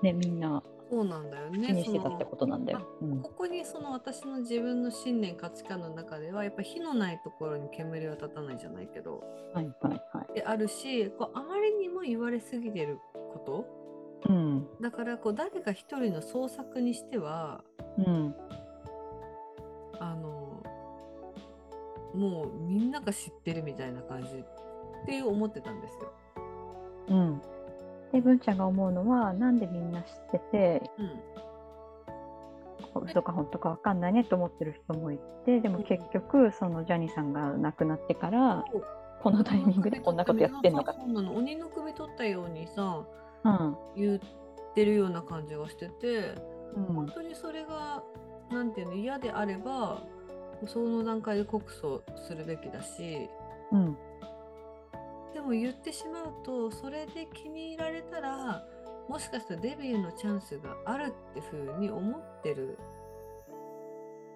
[0.01, 2.81] う、ね、みんなそうなんだよね気にしてたってことなんだよ。
[3.01, 10.33] うんここにその私の自分の信念価値観の中ではやっぱ火のないところに煙は立たないじゃないけどはいはいはい。
[10.33, 13.78] であるしこうあまりにも言われすぎてること
[14.27, 14.67] うん。
[14.81, 17.63] だからこう誰か一人の創作にしては
[17.97, 18.35] うん。
[19.99, 20.63] あの
[22.13, 26.13] もうみんなが知ってるみたいな感じって思ってたんですよ。
[27.09, 27.41] うん、
[28.11, 31.19] で文ちゃんが思うのはなんでみんな知っててうん。
[33.05, 38.65] 嘘か本当か分かんないねと思ってる人もいてでも結局そのジャニーさんが亡くなってから
[39.21, 40.95] このタイミングでこんなことやってんのか
[41.33, 43.05] 鬼の首取ったようにさうん
[43.95, 44.19] 言っ
[44.75, 46.35] てるような感じがしてて
[46.75, 46.83] うん。
[46.85, 48.03] 本当にそれが
[48.51, 48.73] なん。
[48.73, 50.01] ていうの嫌であれば
[50.67, 53.29] その段階で告訴するべきだし
[53.71, 53.97] うん。
[55.33, 58.63] でも言ってしまうとそれで気に入られたら
[59.07, 62.77] もしかしたらデビューのチャンスがあるってふうに思ってる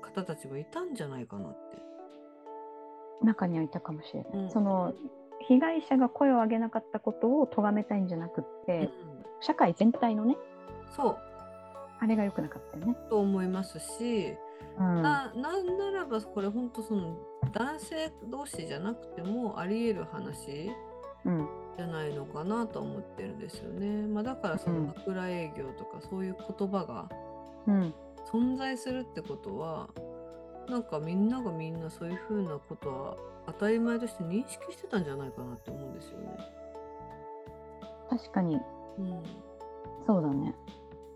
[0.02, 0.96] 方たちもいたん。
[0.96, 1.78] じゃないかなって。
[3.26, 4.50] 中にはいたかもしれない、うん。
[4.52, 4.94] その
[5.48, 9.14] 被害者が声を上げなかったことを咎めたいんじゃなくって、うん
[9.46, 10.38] 社会全体のね
[10.96, 11.18] そう。
[12.00, 12.96] あれが良くなかったよね。
[13.10, 14.38] と思いますし、
[14.80, 15.02] うん。
[15.02, 17.18] ななんならばこれ本当その
[17.52, 20.72] 男性同士じゃなくてもあり得る話
[21.26, 21.48] うん。
[21.76, 24.08] じゃないのかなと思ってるんですよね。
[24.08, 24.88] まあ、だからそうん。
[24.88, 27.10] の枕営業とかそういう言葉が
[27.68, 27.94] うん。
[28.32, 29.90] 存在するってことは
[30.70, 36.38] なんかみんながみんなそういうふうなことは当たり前として認識してたんじゃないかなって思うんですよね。
[38.10, 38.56] 確かに
[38.98, 39.24] うん
[40.06, 40.54] そうだね。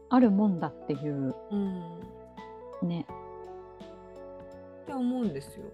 [0.09, 1.99] あるもんだっていううん、
[2.83, 3.05] ね。
[4.83, 5.65] って思うんですよ。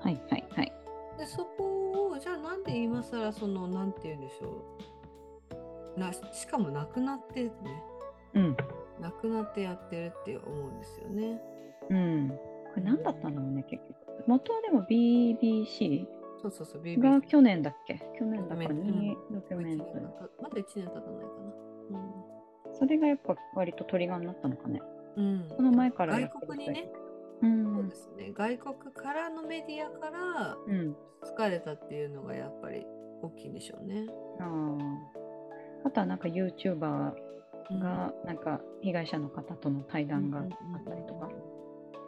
[0.00, 0.72] はいはいはい。
[1.18, 4.64] でそこをじゃあなんで今更そのなんて言うんでしょ
[5.96, 7.52] うなしかも亡くなってね
[8.34, 8.56] うん
[9.00, 11.40] 亡くなってやってるって思うんですよね。
[11.90, 12.28] うん。
[12.28, 14.01] これ何だったんだろうね結局。
[14.26, 16.06] 元はでも BBC
[16.40, 18.00] そうそうそう、が BBC 去年だっけ？
[18.18, 19.84] 去年だかドキュメンにドキュメント。
[20.42, 21.00] まだ1年経たないか
[21.90, 22.74] な？
[22.78, 24.80] それがやっぱ割とトリガーになったのかね？
[25.16, 25.24] うん。
[25.24, 26.90] うん、その前から外る国にね、
[27.42, 27.46] う。
[27.46, 27.50] そう
[27.82, 30.96] んですね、外国からのメディアからうん。
[31.24, 32.84] 疲れたっていうのがやっぱり
[33.22, 34.06] 大きいんでしょうね。
[34.40, 35.86] ああ。
[35.86, 40.48] あとはなんか YouTuber がなんか被害者の方との対談があっ
[40.84, 41.28] たりとか。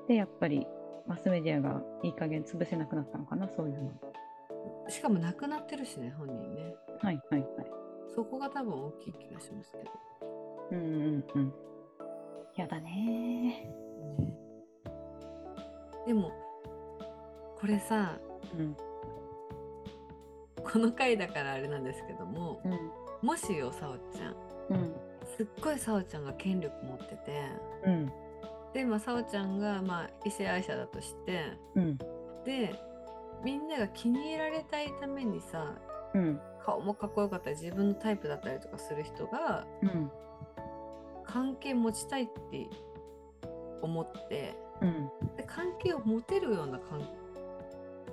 [0.08, 0.66] で、やっぱり
[1.06, 3.90] マスメディアがいい加減潰せなくなったのかな、そういうの。
[4.88, 6.74] しかも亡くなってるしね、本人ね。
[7.00, 7.48] はいはいはい。
[8.14, 9.90] そこが多分大きい気がしますけど。
[10.72, 11.54] うんうんうん。
[12.56, 13.74] やだねね
[16.06, 16.30] でも
[17.58, 18.16] これさ
[18.56, 18.76] うん
[20.62, 24.34] この回だからあれなんですけどもうんもしよさおちゃん
[24.70, 24.94] うん
[25.36, 27.44] すっごいさおちゃんが権力持ってて
[27.86, 28.12] うん
[28.74, 31.44] でまあさおちゃんがまあ異性愛者だとして
[31.76, 31.98] うん。
[32.44, 32.74] で
[33.42, 35.74] みんなが気に入られたいためにさ
[36.12, 36.40] うん。
[36.64, 40.10] 顔もかっこよかったり自分のタイプだったりとかする人がうん。
[41.24, 42.68] 関係持ちたいって
[43.80, 45.08] 思ってうん。
[45.36, 47.00] で関係を持てるような関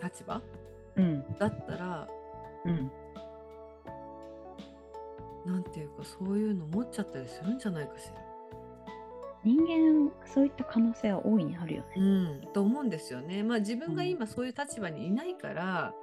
[0.02, 0.42] 立場
[0.96, 1.26] うん。
[1.40, 2.08] だったら
[2.66, 2.92] うん。
[5.44, 8.31] なんていうかそういうの持っちゃったりするんじゃないかしら。
[9.44, 11.88] 人間そういった可能性は大いにあるよね。
[11.98, 12.02] う
[12.50, 13.44] ん、と思うんですよね。
[13.44, 15.94] まあ自分が今そういう立場にいないから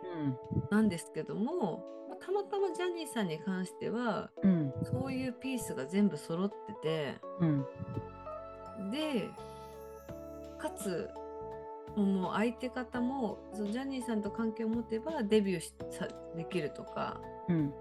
[0.71, 4.73] なんですけども、まあたまたまジャニーさんに関してはうん。
[4.83, 7.65] そういうピースが全部揃っててうん。
[8.91, 9.31] で
[10.59, 11.09] かつ
[11.97, 17.73] もう相手方もそのジャニーさんと関係を持てばデビューしさできるとかうん。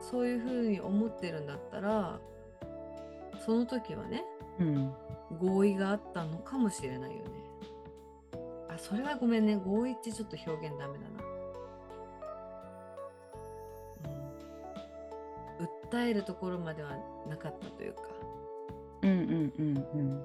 [0.00, 2.18] そういうふうに思ってるんだったら
[3.44, 4.37] その時はねうん
[5.40, 7.30] 合意があったのかもしれないよね。
[8.68, 11.22] あそれはごめんね合意ってちょっと表現ダメだな。
[15.60, 16.96] うん、訴えるところまでは
[17.28, 18.02] なかったというか。
[19.02, 20.22] うんうんうんうんうん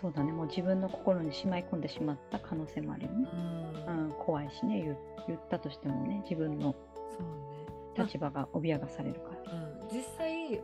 [0.00, 3.28] そうだねもう自分の心にしまい込んでしまった可能性もあるよね。
[3.88, 4.82] うんうん、怖いしね
[5.26, 6.74] 言ったとしてもね自分の。
[7.96, 9.33] 立場が脅かされるから。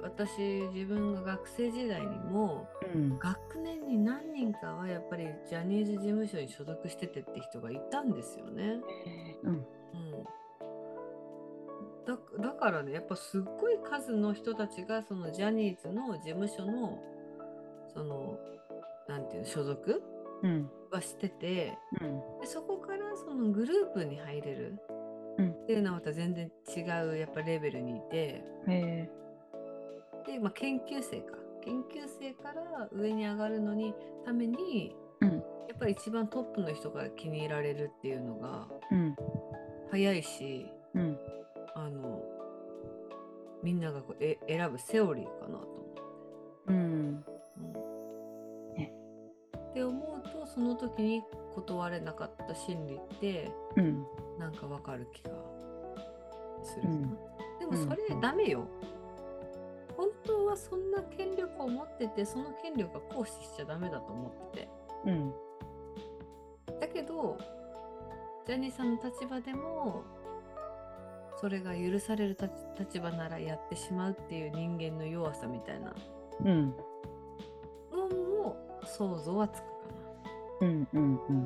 [0.03, 0.41] 私
[0.73, 3.19] 自分が学生時代にもうん。
[3.19, 8.81] 学年に何人かはやっぱりジャニーズ事務所に所属しててって人がいたんですよね。
[9.43, 9.55] うん。
[9.55, 9.65] うん、
[12.07, 16.99] だだからねやっぱすっごい数の人たちがそのジャニーズの事務所の
[17.93, 18.39] その
[19.09, 20.03] なんていうの所属
[20.43, 20.71] うん。
[20.91, 22.41] はしててうん。
[22.41, 24.79] でそこからそのグループに入れる
[25.39, 25.51] うん。
[25.51, 28.43] っていうのはまた全然違うやっぱレベルにいて
[30.27, 31.39] で、まあ、研究生か。
[31.63, 35.29] 研究生から上に上がるのにためにうん。
[35.31, 39.17] やっぱり一番トップの人から気に入られるっていうのがうん。
[39.91, 41.19] 早いしうん。
[41.75, 42.23] あの
[43.63, 46.03] みんながこうえ選ぶセオリーかなと思って。
[46.69, 46.77] うん。
[46.77, 46.79] う
[48.73, 48.75] ん。
[48.75, 48.93] ね
[49.71, 51.23] って思うとその時に
[51.55, 54.07] 断れなかった心理ってうん。
[54.39, 55.31] なんかわかる気が
[56.65, 57.19] するうん。
[57.59, 58.21] でもそれうん。
[58.21, 59.00] ダメよ、本
[60.25, 64.69] 当はそんな権力を持っててその権力が行使しちゃダメだと思ってて。
[65.07, 65.33] うん。
[66.81, 67.37] だけど
[68.47, 70.03] ジャニーさんの立場でも
[71.37, 75.95] それが許される立立場ならやってしまうっていう人間の弱さみたいな。
[76.45, 76.75] うん。
[77.93, 79.71] のも想像はつくか
[80.61, 81.35] うんうんうな。
[81.35, 81.45] ん。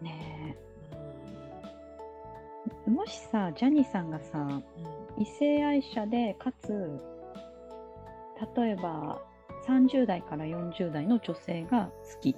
[0.00, 0.56] ね
[0.92, 0.96] う
[2.88, 2.88] ん。
[2.88, 4.64] えもしさジャニーさんがさうん。
[5.18, 7.00] 異性愛者でかつ
[8.56, 9.20] 例えば
[9.66, 12.36] 30代から40代の女性が好きっ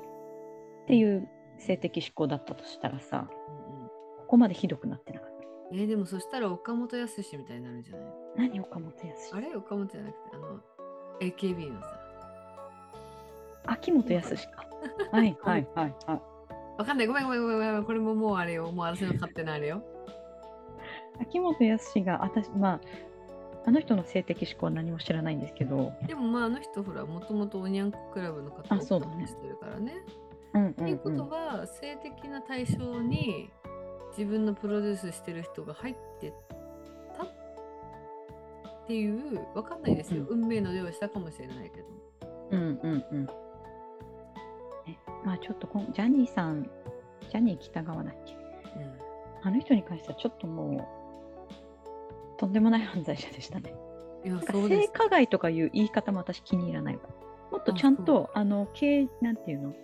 [0.86, 3.88] ていう性的指向だったとしたらさうんうん。
[3.88, 3.92] こ
[4.28, 5.32] こまでひどくなってなかった？
[5.74, 8.02] えーでもそしたら岡本康みたいになるんじゃな
[8.46, 8.48] い？
[8.50, 9.54] 何岡本康あれ？
[9.54, 10.60] 岡本じゃなくてあの
[11.20, 11.86] AKB のさ。
[13.66, 14.66] 秋元康か。
[15.12, 16.20] はい はいはいはい。
[16.78, 17.06] わかんない。
[17.06, 17.84] ごめんごめんごめんごめん。
[17.84, 18.72] これももうあれよ。
[18.72, 19.82] もう私の勝手なあれよ。
[21.20, 22.80] 秋元康が私まあ
[23.64, 25.92] あの人の性的指向は何も知らないんですけど。
[26.06, 29.26] でもまああの人ほらもともとおにゃんこクラブの方あそうだね。
[29.26, 29.94] してるからね。
[30.54, 33.50] うんうっていうことは性的な対象に
[34.10, 36.34] 自分のプロデュースしてる人が入って
[37.16, 37.28] たっ
[38.86, 41.86] ていうわかんないですよ、運命の用意したかもしれないけど。
[42.50, 43.24] うんうんうん。
[43.24, 43.32] ね
[45.24, 46.68] まあちょっとこんジャニーさん
[47.30, 48.36] ジャニー北川だっけ？
[49.44, 51.01] あの人に関してはちょっともう
[52.42, 53.72] とんでもない犯罪者でしたね。
[54.24, 54.82] いやそうです。
[54.82, 56.96] 性加害とかいう言い方も私気に入らない。
[56.96, 57.02] わ。
[57.52, 59.74] もっとちゃんとあの刑なんていうの？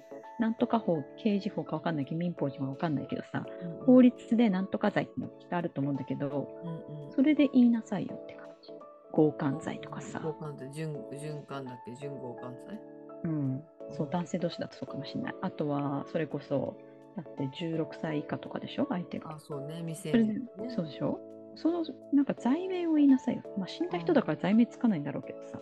[0.40, 3.86] なんとか法刑事法かわかんないけど民法上はわかんないけどさうんうん。
[3.86, 7.12] 法律でなんとか罪ってのがきっとあると思うんだけどうんうん。
[7.12, 8.72] それで言いなさいよって感じ。
[9.12, 11.92] 強姦罪とかさ、交換って循循環だっけ？
[11.92, 12.80] 循交換罪？
[13.24, 15.34] うん、そう男性同士だとそうかもしれない。
[15.42, 16.76] あとはそれこそ
[17.16, 18.86] だって16歳以下とかでしょ？
[18.88, 19.32] 相手が。
[19.32, 19.82] あそうね。
[19.84, 20.42] 未成年ね。
[20.68, 21.18] そうでしょ？
[21.60, 23.42] そのなんか罪名を言いなさいよ。
[23.58, 25.60] まあ、死んだ人だから罪名つかないんだろうけどさ。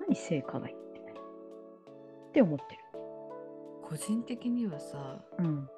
[0.00, 0.80] 何性加害って。
[1.00, 2.64] って思って
[3.82, 5.44] 個人的にはさる。
[5.44, 5.68] うん。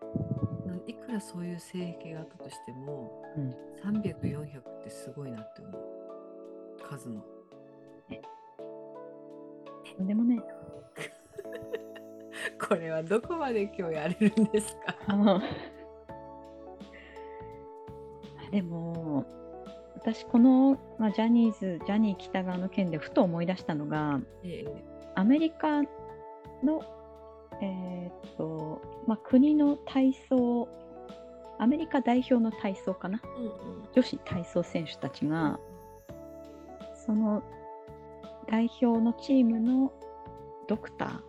[0.87, 5.75] いくらそういう性癖があったとしても、うん300400ってすごいなって思う
[6.83, 7.23] 数の
[9.97, 10.41] とんでもね
[12.69, 14.95] これはどこまで今日やれるんですか？
[15.09, 15.41] あ
[18.51, 19.08] でも
[20.11, 24.85] 私この、まあ、ジャニーズジャニー喜多川の件でふと思い出したのがええ
[25.17, 26.83] アメリカの、
[27.61, 30.67] えーっとまあ、国の体操
[31.59, 33.21] アメリカ代表の体操かな？
[33.37, 33.53] うんうん。
[33.93, 35.59] 女子体操選手たちが
[37.05, 37.43] その
[38.51, 39.93] 代表のチームの
[40.69, 41.23] ドクタ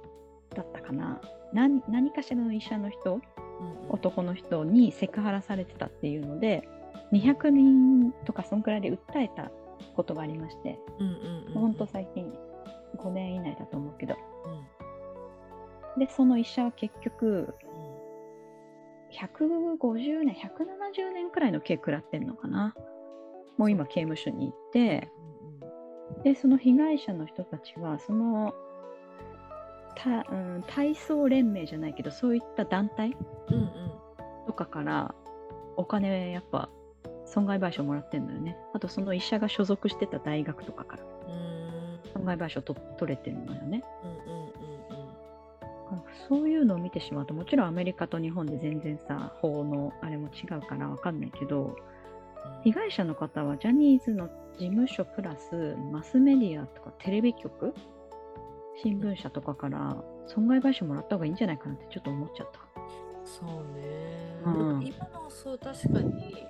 [0.51, 1.19] ーだったかな？
[1.51, 3.15] 何何かしらの医者の人？
[3.15, 3.89] うんうん。
[3.89, 6.69] 男の人にセクハラされてたっていうので
[7.11, 9.51] 200人とかそんくらいで訴えた
[9.95, 11.75] ことがありまして、うんうんうんほん。
[11.75, 12.31] と最近
[12.97, 14.15] 5年以内だと思うけど。
[15.95, 15.99] うん。
[15.99, 17.99] でその医者は結局うん
[19.11, 22.75] 150年170年くらいの刑食らってんのかな。
[23.57, 25.09] もう今刑務所に行って。
[26.23, 28.53] でその被害者の人たちはその
[29.95, 33.15] た、うん、体操連盟じゃないけどそういった団体
[33.49, 33.91] うんうん。
[34.47, 35.13] とかから
[35.77, 36.69] お金やっぱ
[37.29, 38.57] 損害賠償もらってんのよね。
[38.73, 41.03] あとその医者が所属してた大学とかから。
[41.27, 41.43] うん。
[41.43, 41.59] うん
[42.13, 43.83] 損害賠償と取れてるのよね。
[44.03, 44.49] うんうんうん
[46.27, 51.75] そういうのを見てしまうともちろんアメリカと日本で全然さ法のあれも違うからわかんないけど
[52.63, 57.73] 被害者の方はジャニーズの事務所プラスマスメディアとかテレビ局
[58.83, 62.59] 新聞社とかから損害賠償もらった方がいいんじゃないかなってちょっと思っちゃった。
[63.25, 64.85] そうね、うん。
[64.85, 66.45] 今のそう確かに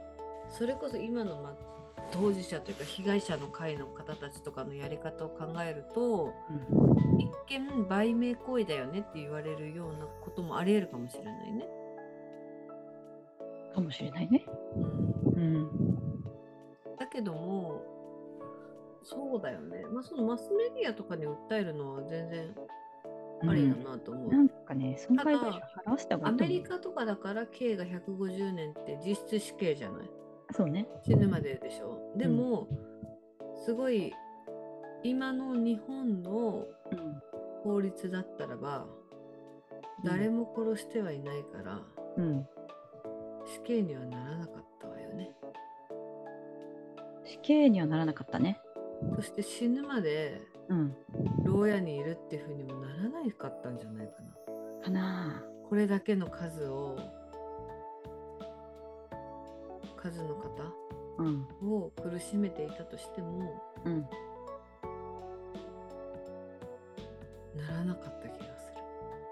[0.49, 6.33] それこそ今の、まあ、当事者というか被害者の会の方たちとかのやり方を考えると
[7.17, 11.67] 一見売名行為だよねって言われるようなこともありえるかもしれないね。
[13.73, 14.45] かもしれないね。
[14.75, 15.69] うんうん。
[16.97, 17.81] だけども
[19.03, 22.55] そうだよね、まあ、そのマスメディアとかに訴えるのは全然
[23.47, 24.29] ありだなと思う。
[24.29, 25.51] なんかね、損害賠償
[25.85, 30.09] 払わせた方がアメリカとかだから刑が150年って実質死刑じゃない？
[30.55, 30.88] そうね。
[31.03, 32.13] 死ぬまででしょ？
[32.17, 32.67] でも、
[33.65, 34.13] すごい
[35.03, 37.21] 今の日本のうん。
[37.62, 38.85] 法律だったらば
[40.05, 41.81] 誰も殺してはいないから、
[42.15, 42.47] うん。
[43.45, 45.33] 死刑にはならなかったわよね
[47.25, 48.62] 死刑にはならなかったね。
[49.17, 50.95] そして死ぬまでうん。
[51.43, 54.13] 牢屋にいるっていうふうにもならないかったんじゃないか
[54.79, 56.97] なかなこれだけの数を
[59.99, 60.49] 数の方。
[61.62, 64.07] を苦しめていたとしてもうん。
[67.57, 68.79] ならなかった気がする。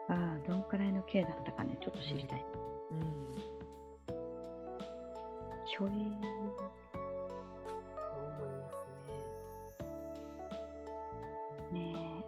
[0.09, 2.45] ああ、どんくらいの刑だったかね、ちょっと知りたい。
[2.91, 3.01] うん、
[5.65, 5.91] ひょえーそう
[8.25, 8.73] 思います
[11.73, 11.79] ね。
[11.79, 12.25] ね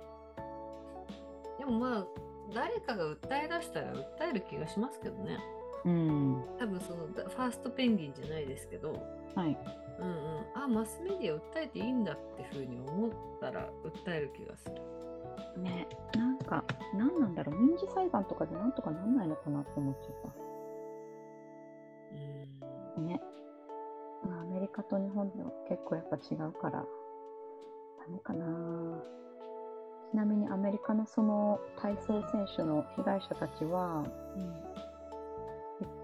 [1.58, 2.06] でもまあ
[2.54, 5.38] 誰かが訴え出したら訴える気がしますけどね。
[5.86, 5.90] え。
[5.90, 6.44] うん。
[6.58, 8.94] 多分そのだファーストペンギンじゃないですけど、
[9.36, 9.58] はい。
[10.00, 13.12] うんうん、あマスメディア訴えていいんだってふうに思っ
[13.42, 14.76] たら訴える気がする。
[15.62, 16.64] ねなんか、
[16.94, 20.34] なんなんだろう、民事裁判とかでなんとかなんないのかなって思っちゃっ
[22.14, 23.02] うんた。
[23.02, 23.22] ね。
[24.26, 26.86] まあ、アメリカと日本では結構やっぱ違うから、
[28.00, 28.46] ダメかな。
[30.12, 34.04] ちなみにアメリカのその体操選手の被害者たちは、
[34.36, 34.89] 結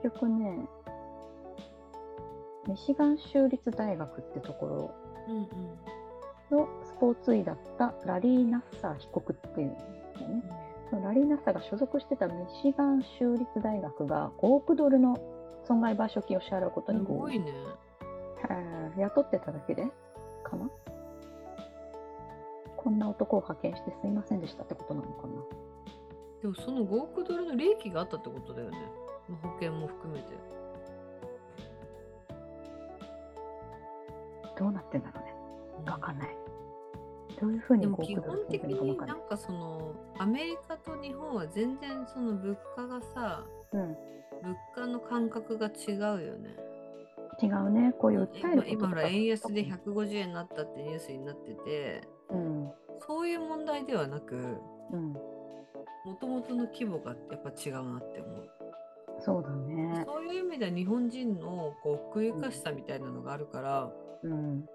[0.09, 0.67] 局ね、
[2.67, 4.91] ミシガン州立大学ってところ
[5.27, 5.47] うんうん
[6.51, 10.43] のスポーツ医だったラリー・ナッサー被告っていうんだよね。
[10.91, 15.17] そのラリー・ナッサーが所属してたミシガン州立大学が5億ドルの
[15.63, 17.03] 損害賠償金を支払うことすに
[17.39, 17.51] ね。
[18.97, 19.87] 雇ってただけで？
[20.43, 20.69] かな？
[22.77, 25.33] こんな男を派遣してすいませんでしたってことなのかな？
[26.43, 28.77] でもその5億ドルの利益があったってことだよね。
[29.29, 30.25] まあ保険も含めて。
[34.57, 36.37] どうなってんだろうねわかんない。
[37.39, 43.81] どういうふうにでも5基本的になんかそのアメリカと日本は全然その物価がさうん、
[44.41, 46.55] 物価の感覚が違うよね。
[47.41, 47.93] 違うね。
[47.99, 52.71] こういう訴える今今ほら円安で150円になったってニュースになっててうん。
[53.05, 54.35] そういう問題ではなく
[54.93, 55.13] うん。
[56.05, 58.54] もともとの規模がやっぱ違うなって思う。
[59.25, 60.03] そうだね。
[60.05, 64.65] そういう意味では日本人のこう奥ゆかしさみたいなのがあるから、うん。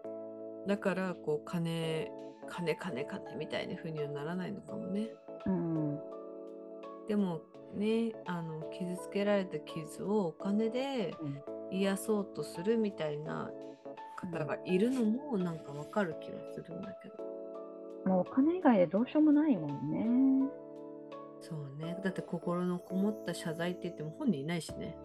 [0.66, 2.10] だからこう金
[2.48, 5.10] 金金金みたいな風にはならないのかもね。
[5.46, 6.00] うん。
[7.06, 7.42] でも
[7.76, 11.42] ねあの傷つけられた傷をお金でうん
[11.72, 13.48] 癒そうとするみたいな
[14.16, 17.14] 方がいるのもなんかわかる気がするんだけど。
[18.06, 20.50] もうお金以外でどうしようもないもんね。
[21.40, 24.96] そうねだって心のこもった謝罪って言っても本人いないしね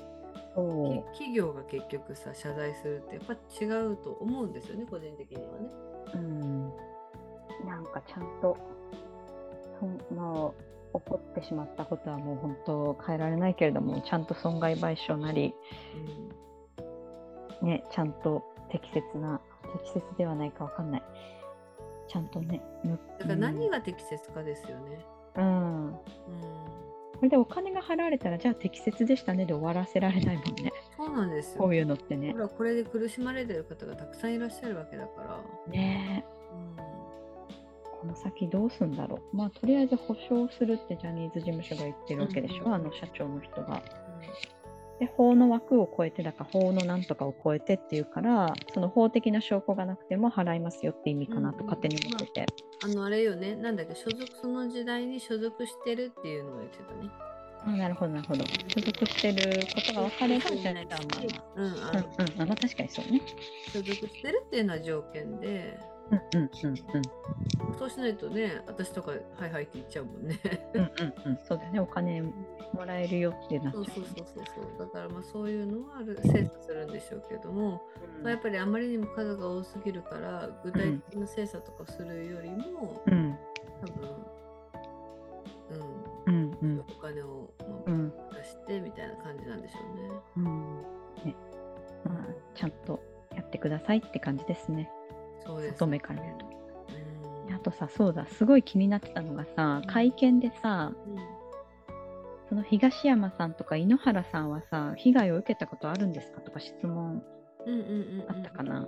[1.14, 5.70] 企業が結局さ謝罪するってやっぱ違うと思うんですよね個人的にはね。
[6.14, 6.18] う。
[6.18, 6.72] うん。
[7.66, 8.58] なんかちゃんと、
[9.80, 10.52] そんま
[10.94, 15.54] あ、起こってしまったことはもう本当変えられないけれども、ちゃんと損害賠償なり、
[17.62, 19.42] うんね、ちゃんと適切な、
[19.74, 21.04] 適切ではないかわかんない。
[22.08, 25.00] ちゃんとね、むだから何が適切かですよね。
[25.38, 25.88] うん。
[25.88, 26.00] うん、こ
[27.22, 30.72] れでお金が払われたら、じゃあ適切でしたねで終わらせられないもんね。
[30.98, 31.62] そうなんですよ。
[31.62, 32.40] こういうのってねほ。
[32.40, 35.72] らこれで苦しまれてる方がたくさんいらっしゃるわけだから。
[35.72, 36.36] ねえ
[36.80, 36.96] うん
[38.06, 39.36] この先どうすんだろう。
[39.36, 43.82] まあ、とりあえず保証するってジャニーズ事務所が言ってるわけでしょ、うんあの社長の人が。
[45.00, 52.46] で、法の枠を超えてだから、法のなんとかを超えてっていうから、その法的な証拠がなくても払いますよって意味かなとうん勝手に思ってて。
[52.84, 57.10] あのあれよね、なんだっけ、所属その時代に所属してるっていうのを言ってたね。
[57.68, 58.46] あなるほど、なるほど。
[58.46, 60.84] 所属してることが分かれば、じゃあ、まあ
[61.56, 63.22] うん、あまあ、のうんうん、あまあ確かにそうね。
[63.74, 65.80] 所属してるっていうのは条件で、
[66.12, 66.76] うんうんうん
[67.78, 70.40] そうしないとね、私とかはいはいって言っちゃうもんね。
[70.74, 70.82] うん。
[70.82, 70.92] うん
[71.26, 71.40] うんうん。
[71.48, 72.32] そうだよね、お金も
[72.86, 74.80] らえるよってなっちゃそううそうそうそうそう。
[74.80, 77.82] だからまあそういうのはある精査するんでしょうけども、
[78.22, 83.38] まあ、やっぱりあまりにも数が多すぎるから、具体的な精査とかするよりも、うん
[83.82, 84.10] 多分、
[86.28, 90.10] うんううん、んお金を、まあうん出してみたいな感じなんでしょうね。
[90.38, 90.78] うん。
[91.26, 91.36] ね。
[92.06, 93.02] まあ、ちゃんと
[93.36, 94.90] やってくださいって感じですね。
[95.46, 95.80] そうです。
[95.80, 96.46] 外目から見ると。
[96.48, 96.56] うん
[97.54, 101.36] あとさ、そうだ、すごい気になってたのがさ、会見でさ、うん
[102.48, 107.24] その東山さんとか井ノ原さんはさ、被害を受けたことあるんですかとか質問
[107.66, 108.88] うんうんうんうんあったかな。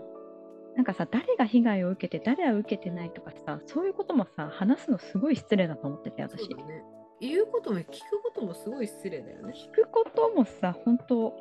[0.76, 6.48] なんかさ、誰が被害を受けて、誰は受けてないとかさ、そういうこともさ、話すのすごい失礼だと思ってて、私。
[6.50, 6.84] ね。
[7.20, 7.90] 言うことも聞く
[8.22, 9.54] こともすごい失礼だよね。
[9.54, 11.34] 聞くこともさ、本当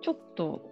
[0.00, 0.62] ちょっと、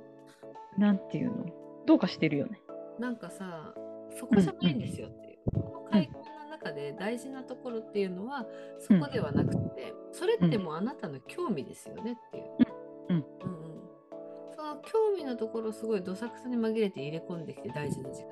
[0.79, 1.47] なんていうの、
[1.85, 2.63] どうかしてるよね。
[3.01, 3.75] なんかさ、
[4.19, 5.39] そこじゃないんですよっていう。
[5.53, 8.47] この会見の中で大事なところっていうのは、
[8.79, 12.45] そこではなくて、それってもうあなたの興味ですよねっていう。
[13.09, 13.25] うんうん
[13.55, 13.71] うん
[14.55, 18.29] その興味のところをすごいどさくさに紛れて入れ込んできて大事な時間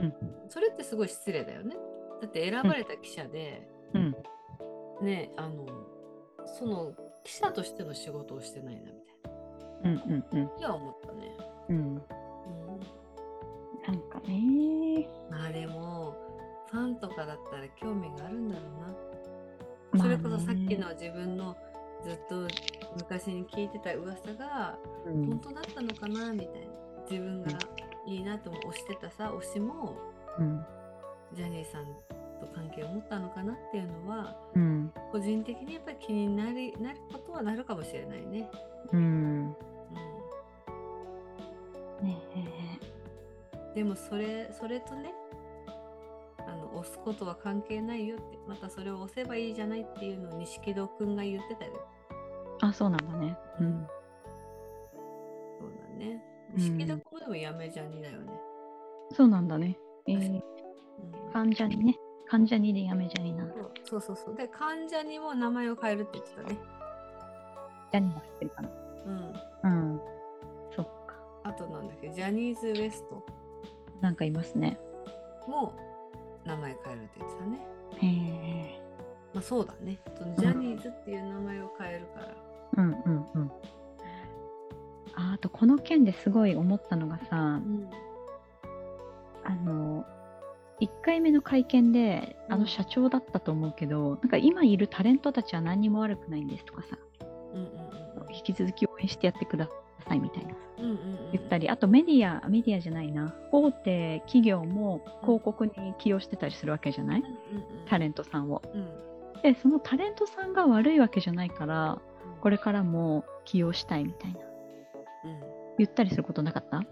[0.00, 0.06] に。
[0.06, 0.14] うん
[0.48, 1.76] それってすごい失礼だよね。
[2.20, 4.16] だって選ばれた記者で、うん。
[5.02, 5.66] ね、あの、
[6.46, 8.86] その記者としての仕事をしてないなみ
[9.82, 10.58] たいうんうんうんな。
[10.58, 11.36] いや思ったね。
[11.68, 12.02] うん。
[13.88, 15.08] うんなんかね。
[15.30, 16.14] まあでも
[16.70, 18.62] ファンとかだったら興味があるんだろ
[19.94, 20.02] うな。
[20.02, 21.56] それこそさっきの自分の
[22.02, 22.48] ずっと
[22.96, 24.76] 昔に聞いてた噂が
[25.06, 25.26] うん。
[25.26, 26.66] 本当だったのかなみたいな。
[27.10, 27.50] 自分が
[28.06, 29.96] いいなと推してたさ推しも
[30.38, 30.64] うん。
[31.34, 31.84] ジャニーさん
[32.40, 34.92] と関係を持ったのかなっていうのはうん。
[35.12, 38.48] 個人的にやっぱり気になりなることはなるかもしれないね。
[38.92, 39.00] うん。
[39.00, 39.56] うん。
[42.02, 42.18] ね
[43.74, 45.12] でもそれそれとね
[46.46, 51.72] あの押すことは関係ないよってまたそれを押せばいいじゃないっていうのを錦戸くんが言ってたよ。
[52.60, 53.36] あそうなんだね。
[53.60, 53.86] うん。
[55.60, 56.22] そうだね。
[56.54, 56.60] うん。
[56.60, 58.32] 錦戸くんもでもやめじゃにだよね。
[59.12, 59.78] そうなんだね。
[60.06, 61.32] えー、うん。
[61.32, 61.96] 患者にね。
[62.26, 63.46] 患者にでやめじゃにな。
[63.84, 64.24] そうそうそう。
[64.26, 64.34] そう。
[64.36, 66.58] で患者にも名前を変えるって言ってたね。
[67.92, 68.68] ジャニーが知ってるかな。
[69.06, 69.32] うん。
[69.64, 70.00] うん。
[70.74, 71.16] そっか。
[71.44, 72.10] あとなんだっけ。
[72.10, 73.43] ジャニーズ WEST
[74.04, 74.78] なんかいますね
[75.48, 75.72] も
[76.44, 77.58] 名前変えるって言ってたね。
[78.00, 78.82] へえ
[79.32, 79.98] まあそうだね。
[80.14, 82.34] そのジャニーズっていう名前を変えるから。
[82.76, 83.52] うんうんうん
[85.16, 87.88] ああとこの件ですごい思ったのがさうん。
[89.44, 90.04] あの
[90.80, 99.68] 1回目の会見であの社長だったと思うけど、なんか今いるタレントたちは何にも悪くないんですとかさうんうんうん引き続き応援してやってくだ
[100.08, 100.54] さいみたいな。
[100.78, 100.98] うんうんうん。
[101.32, 103.34] 言ったりあとメディアメディアじゃないな。
[103.52, 107.32] 大手企業も広告に起用してたりするわけじゃない、うんうん
[107.80, 107.86] うん。
[107.86, 108.62] タレントさんを。
[108.74, 108.88] うん。
[109.42, 112.00] でそのタレントさんが悪いわけじゃないから
[112.40, 114.40] これからも起用したいみたいな。
[114.40, 115.40] うん。
[115.78, 116.78] 言ったりすることなかった？
[116.78, 116.84] あっ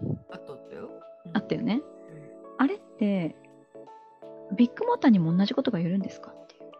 [0.69, 0.89] たよ。
[1.33, 1.81] あったよね。
[1.81, 2.63] うん。
[2.63, 3.35] あれって
[4.55, 6.71] ビッグモーターにも同じことが言えるんですかっていう。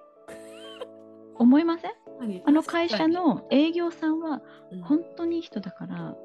[1.40, 1.92] 思いません？
[1.92, 2.03] 何
[2.46, 4.82] あの会社、の営業さんはうん。
[4.82, 6.16] 本当にいい人だから、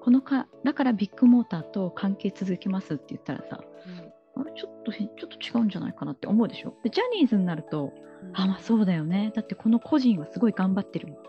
[0.00, 3.60] このかだからビッグモーターと関係続けますって言ったらさ、
[4.36, 6.74] あれちょっと変ちょっと違うんじゃないかなって思うでしょ？
[6.82, 7.92] でジャニーズになると、
[8.22, 8.32] うん。
[8.34, 9.32] あまあそうだよね。
[9.34, 11.16] だってこの個人はすごい頑張ってるもん。
[11.16, 11.20] っ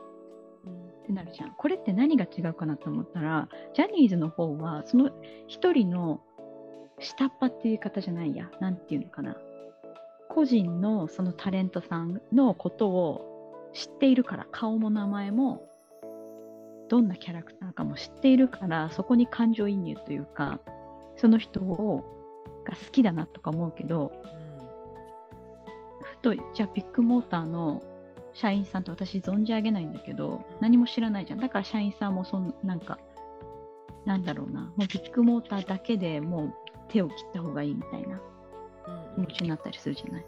[0.66, 1.06] うん。
[1.08, 1.52] てなるじゃん。
[1.52, 5.10] これって何が違うかなと思ったらジャニーズの方はその
[5.48, 6.22] 一人の
[7.00, 8.50] 下っ端っていう言い方じゃないや。
[8.60, 9.36] なんていうのかな。
[10.30, 13.39] 個人のそのタレントさんのことを
[13.74, 15.68] 知っているから顔も名前も
[16.90, 20.60] どんなキャラクターかも知っているからそこに感情移入というか
[21.18, 22.04] その人を
[22.66, 24.12] が好きだなとか思うけど
[26.02, 27.84] ふとじゃあビッグモーターの
[28.34, 31.40] 社員さんと私存じ上げないんだけど何も知らないじゃん。
[31.40, 33.00] だから社員さんもそんなんか
[34.06, 34.62] なんだろうな。
[34.62, 36.54] もうビッグモーターだけでもう
[36.90, 38.22] 手を切った方がいいみたいな。
[39.16, 40.26] 気持ちになったりするじゃない。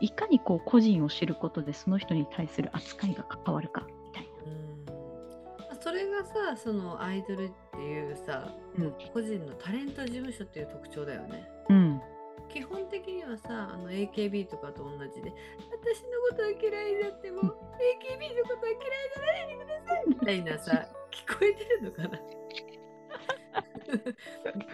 [0.00, 11.48] いかにこう個人を知ることでその人に対する扱いが関わるかみたいうんそれがさそのアイドルっていうさ、うん個人のタレント事務所っていう特徴だよね。
[11.68, 11.76] な。
[11.76, 12.00] うん。
[12.48, 15.32] 基本的にはさあの AKB とかと同じで
[15.70, 16.56] 私のことは嫌
[16.88, 17.58] いだっても AKB のこ
[18.54, 18.80] とは嫌い
[19.14, 22.08] じゃないでくださいみたいなさ 聞こえてるのかな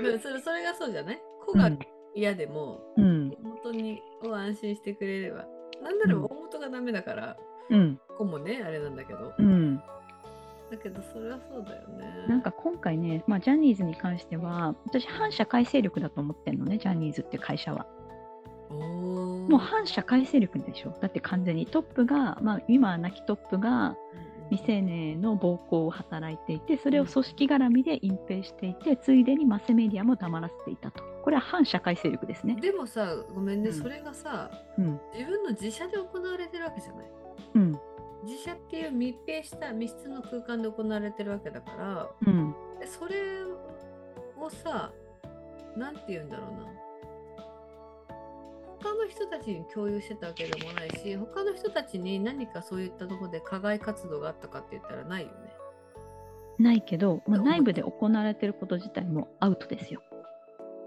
[0.03, 1.21] まあそれそれがそうじゃない？
[1.45, 1.71] 子が
[2.15, 3.37] 嫌でも、うん。
[3.43, 5.47] 本当にを安心してくれれば
[5.83, 7.37] なんだろう、うん大元がダメだから
[7.71, 8.01] うん。
[8.17, 9.77] 子もねあれなんだけどうん。
[10.71, 17.87] だけどそれはそうだよねなんか今回ね、まあ、ジャニーズに関しては私反社会勢力だと思ってんのねジャニーズって会社は。
[18.71, 23.95] もう反社会勢力でしょだって完全にトップが、まあ、今は亡きトップが
[24.51, 31.03] 未成年への暴行を働いていてそれを組織絡みで隠蔽していてついでにマスメディアも黙らせていたと。
[31.22, 32.57] これは反社会勢力ですね。
[32.61, 33.74] でもさごめんね、うん。
[33.74, 35.01] それがさうん。
[35.14, 37.07] 自分の自社で行われてるわけじゃない？
[37.55, 37.78] うん。
[38.24, 42.55] 自社っていう密閉した密室の空間で行われてるわけだからうん。
[42.80, 43.45] でそれ
[44.38, 44.92] をさ
[45.76, 46.66] なんて言うんだろうな
[48.85, 55.35] 他の人たちに共有してたわけでもないし他の人たちに何かそういったところで課外活動があったかって言ったらないよね。
[56.59, 60.01] ないけど、まあ、内部で行われてること自体もアウトですよ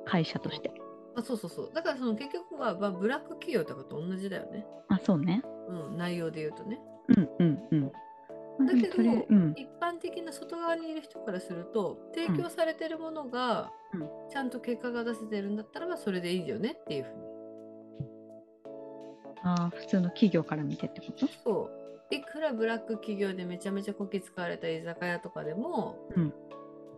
[0.06, 0.72] 会社として。
[1.16, 4.64] あそうそうそうだからその結局は、まあ、ブラック企業とかと同じだよね。
[4.90, 5.42] あそうね。
[5.68, 6.80] うん、内容で言うとね。
[7.10, 7.82] うんうんうん。
[8.60, 17.27] まあだけど、うん一般的な外側にいる人からすると提供されてるものが、うんちゃんと結果が出せてるんだったらばそれでいいよねっていうふうに
[19.44, 21.28] あー普通の企業から見てってこと？
[21.44, 22.16] そう。
[22.16, 26.34] いくらブラック企業でめちゃめちゃこき使われた居酒屋とかでも、うん。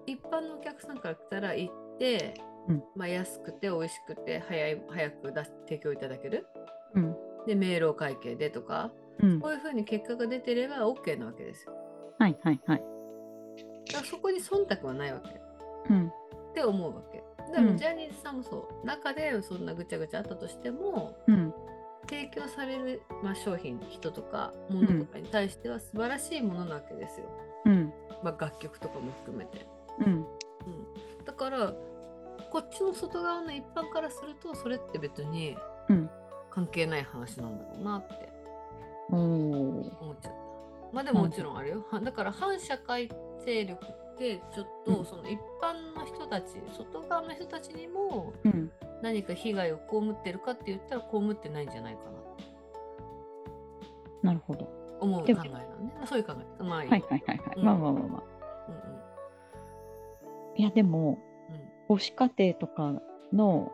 [0.05, 2.35] 一般のお客さんから来たら行って、
[2.67, 2.83] うん。
[2.95, 6.45] まあ、安くて美味しくて早い早く出し提供いただける。
[6.93, 7.15] うん。
[7.47, 9.39] で明朗会計でとかうん。
[9.39, 11.73] こういうふうに結果が出てれば OK なわけですよ。
[12.19, 12.83] はいはいはい。
[13.87, 15.41] だからそこに忖度はないわけ。
[15.89, 16.07] うん。
[16.07, 16.11] っ
[16.53, 17.17] て思うわけ。
[17.51, 17.65] でうん。
[17.71, 18.85] もジャニーズさんもそう。
[18.85, 21.53] 中でそんなぐちゃぐちゃあったとしてもうん
[22.09, 27.27] 提供される、まあ、商品人とか物とかに対しては素晴らしいものなわけですよ、
[27.65, 27.93] うん。
[28.23, 29.67] まあ、楽曲とかも含めて、
[29.99, 30.05] うん。
[30.05, 30.25] うん、
[31.25, 31.73] だから
[32.51, 35.55] こっちの外側の一般からするとそれって別に
[35.87, 36.09] うん。
[36.49, 38.29] 関係ない話なんだろうなって。
[39.09, 40.39] 思っちゃった。
[40.91, 43.09] まあでももちろんあるよ、はだから反社会
[43.45, 48.71] 勢力ってちょっうんとその一般の人たち外側の人たちにもうん
[49.01, 49.81] 何か被害を被
[50.11, 52.19] ってるかって言ったら被ってないんじゃないかな
[54.21, 54.67] なるほど。
[54.99, 55.93] 思う考えなのね。
[55.97, 56.63] まあそういう考え。
[56.63, 56.89] まあいい。
[56.89, 57.55] はいはいはいはい。
[57.55, 58.23] うんまあまあまあまあ。
[60.57, 61.19] いやでも
[61.49, 63.01] うんうん母子家庭とか
[63.33, 63.71] の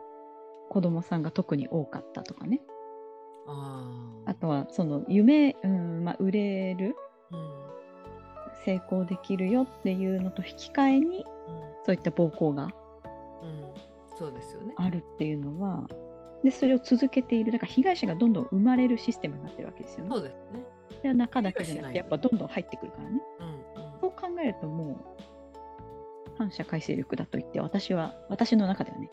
[0.70, 2.60] 子供さんが特に多かったとかね。
[3.46, 3.52] うん。
[3.52, 6.94] ああとはその夢、うんまあ、売れる
[7.32, 7.36] あ。
[7.36, 7.66] うん。
[8.64, 11.24] 成功できるよっていうのと引き換えに
[11.84, 12.68] そういった暴行がうん。
[12.68, 12.72] うん。
[14.16, 14.74] そうですよね。
[14.76, 15.86] あるっていうのは
[16.42, 20.10] でそれを続けているだから被害者がどんどん生まれるシステムになってるわけですよね。
[20.10, 20.64] そうですね。
[21.02, 23.20] で中だけじゃなくてやっぱどんどん入ってくるからね。
[23.40, 24.00] うんうん。
[24.00, 25.26] そう考えるともう
[26.38, 29.10] 反社会勢力だと言って私は私の中ではね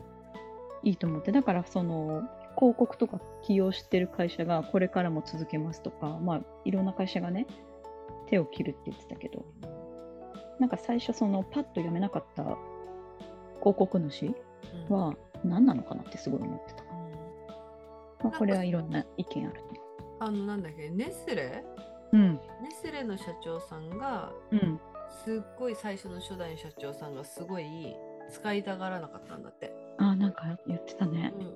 [0.83, 2.23] いいと思ってだからその
[2.57, 7.47] 広告とか起用してる会社がこれからも続けますとかまあいろんな会社がね
[8.29, 9.45] 手を切るって言ってたけど
[10.59, 14.35] なんか最初そのパッとやめなかった広告主うん
[14.89, 18.29] は何なのかなってすごい思ってた、うん。
[18.29, 20.25] まあ、これはいろんな意見あると。
[20.25, 21.63] あのなんだっけネスレ？
[22.13, 22.33] うん。
[22.33, 22.39] ネ
[22.81, 24.79] スレの社長さんがうん。
[25.25, 27.95] すっごい最初の初代社長さんがすごい
[28.31, 29.73] 使いたがらなかったんだって。
[29.97, 31.33] あなんか言ってたね。
[31.35, 31.47] うんう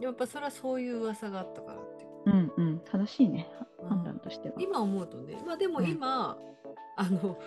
[0.00, 0.02] ん。
[0.02, 2.06] やっぱそれはそういう噂があったからって。
[2.26, 2.80] うんうん。
[2.80, 3.48] 正しいね。
[3.82, 3.88] うん。
[3.88, 5.88] 判断としては、今思うとね、まあでもうん。
[5.88, 6.36] 今、
[6.96, 7.38] あの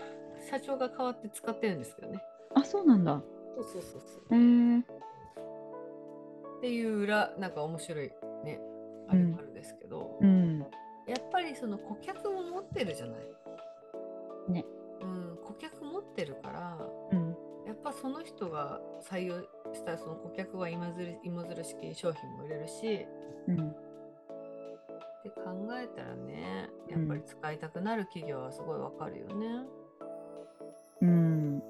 [0.49, 2.22] 社長が変わって使ってるんですけどね。
[2.56, 3.22] あそうなんだ
[3.56, 4.36] そうそうそうそう。
[4.36, 8.12] へえっていう裏なんか面白い
[8.43, 8.60] ね
[9.08, 10.60] あうんるあるですけど、うん
[11.08, 13.20] やっぱりその顧客も持ってるじゃない。
[14.52, 14.66] ね。
[15.02, 16.78] うん、顧客持ってるから
[17.12, 17.36] うん
[17.66, 19.41] やっぱその人が採用
[19.74, 23.08] したらその顧客は芋づる芋づる式に商品も売れるし
[23.47, 23.70] うん。
[23.70, 29.66] って考えたらねやっぱり使いたくなる企業はすごいわかるよね。
[31.02, 31.64] うん。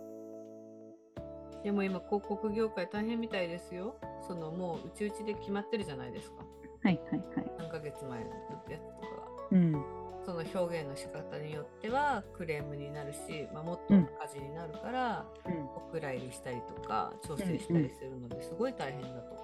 [1.64, 3.96] でも今広告業界大変みたいですよ。
[4.28, 6.38] そのもううちうちで決まってるじゃないですか。
[6.84, 7.52] はいはいはい。
[7.60, 8.30] 何ヶ月前の
[8.70, 9.28] やつとかが。
[9.52, 9.84] うん。
[10.24, 15.54] その表現の仕方によってはクレームになるし、まあ、もっと赤字になるから、うん。
[15.76, 19.38] お蔵入りしたりとか調整したりするのですごい大変だと。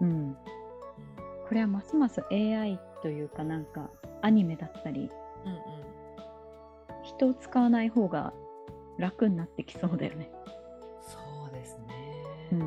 [0.00, 0.08] うん。
[0.08, 0.36] うん
[1.52, 3.90] これはますます AI というかなんか
[4.22, 5.10] アニメだったり
[5.44, 5.58] うんうん
[7.02, 8.32] 人を使わない方が
[8.96, 10.30] 楽になってきそうだよね。
[12.52, 12.60] そうん。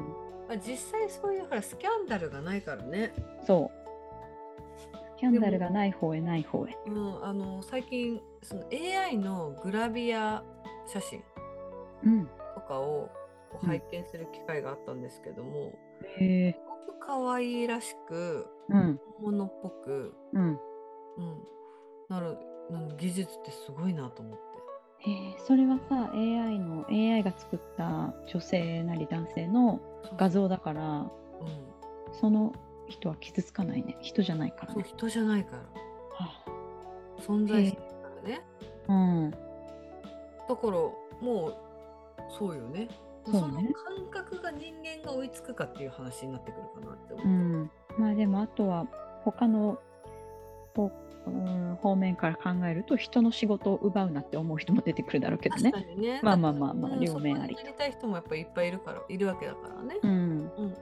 [0.47, 3.13] まあ、実際そういうほらスキャンダルがないからね。
[3.45, 3.85] そう。
[5.17, 6.77] スキャンダルがない方へない方へ。
[6.87, 10.43] うん、あの最近その AI のグラビア
[10.87, 11.23] 写真
[12.03, 12.29] うん。
[12.55, 13.09] とかを
[13.65, 15.73] 拝見する機会があったんですけども、
[16.19, 16.53] へえ。
[16.53, 18.99] すごく可愛いらしくうん。
[19.19, 20.41] 本物っぽく、うん。
[20.41, 20.59] うん、
[22.09, 22.37] なる
[22.69, 24.54] なる技術ってすごいなと思って。
[25.05, 25.35] へえ。
[25.45, 29.79] それはさ AI の AI が作った女性なり男性の
[30.17, 31.09] 画像だからうん、
[32.13, 32.53] その
[32.87, 33.97] 人は傷つかないね。
[34.01, 34.73] 人じゃないからね。
[34.73, 36.45] そう人じゃないからは
[37.19, 38.41] 存在してるからね。
[38.87, 38.95] あう
[39.27, 39.31] ん。
[39.31, 41.55] だからもう
[42.37, 42.87] そうよね。
[43.25, 43.73] そうねの
[44.11, 47.25] 感覚が人間が追いつくかっていう話になってくるかなって思う。
[47.25, 47.71] うん。
[47.97, 48.85] まあでもあとは
[49.23, 49.79] 他の
[50.75, 55.85] こううん方面から考えると人の仕事を奪うなって思う人も出てくるだろうけどね確。
[55.85, 56.19] かにね。
[56.23, 59.97] まあまあまあまあうん両面ありそこになりたい人もやっぱりいっぱいいるからいるわけだからね。
[60.01, 60.11] うん。
[60.11, 60.73] うん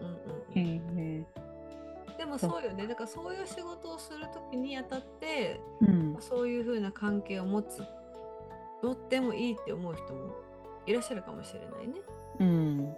[0.55, 1.25] うん。
[2.17, 2.87] でもそうよね。
[2.87, 6.15] だからそういう仕事をするときにあたってうん。
[6.19, 7.81] そういう風な関係を持つ
[8.81, 10.33] とってもいいって思う人も
[10.85, 11.95] いらっしゃるかもしれないね。
[12.39, 12.47] うん。
[12.47, 12.93] うんうん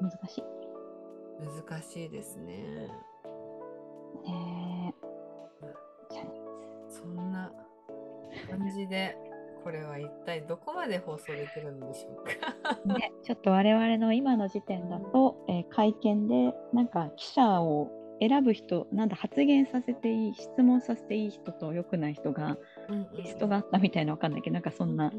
[0.00, 0.44] 難しい。
[1.40, 2.54] うん、難しいですね。
[2.54, 3.09] ね
[8.80, 9.16] じで
[9.62, 12.56] これは一体どこまで放送できるんでしょうか？
[12.86, 22.58] あね、ちょっと我々の今の時点だと、えー会見でなんか記者を選ぶ人なんだ発言させていい質問させていい人と良くない人が
[23.16, 25.12] リストがあったみたいなわかんないけどなんかそんな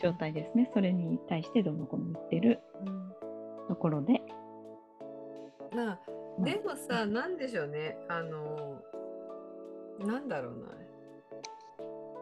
[0.00, 0.70] 状態ですね。
[0.72, 3.12] それに対してどうのこうの言ってるうん
[3.68, 4.20] ところで。
[5.74, 6.00] まあ
[6.38, 8.80] でもさ、なんでしょうね、あの、
[10.00, 10.66] なんだろうな。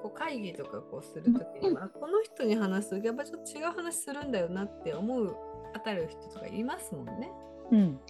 [0.04, 5.34] こう会議とかこうするときに、あこの人に話すとやっぱちょっと違う話するんだよなって思う
[5.72, 7.32] あたる人とかいますもんね。
[7.72, 8.00] うん。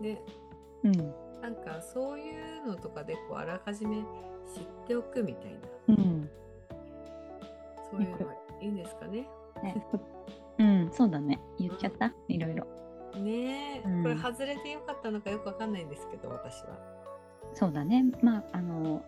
[0.00, 0.22] で、
[0.84, 0.92] うん。
[1.42, 2.30] なんかそうい
[2.60, 4.06] うのとかでこうあらかじめ知っ
[4.86, 5.58] ておくみたいな、
[5.88, 6.30] うん。
[7.90, 9.26] そういうのはいいんですかね。
[9.64, 9.84] ね、
[10.58, 11.40] うん、そうだね。
[11.58, 12.14] 言っちゃった？
[12.28, 12.64] いろいろ。
[13.16, 16.78] ねえ、うんこれ外れてよかったのかよくわかんないんですけど、私は。
[17.54, 18.04] そうだね。
[18.22, 19.02] まあ、あの、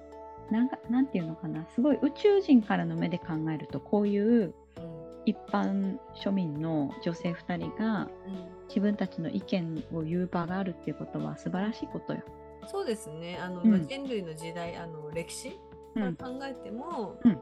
[0.50, 1.66] なんかなんていうのかな？
[1.74, 12.20] すごい宇宙人からの目で考えると、こういううん一般庶民の女性2人がうん自分たちの意見を言う場があるっていうことは素晴らしいことよ。
[12.66, 13.38] そうですね。
[13.40, 15.58] あの、うんまあ人類の時代、あの歴史
[15.94, 16.16] うん。
[16.16, 17.38] から考えても、うん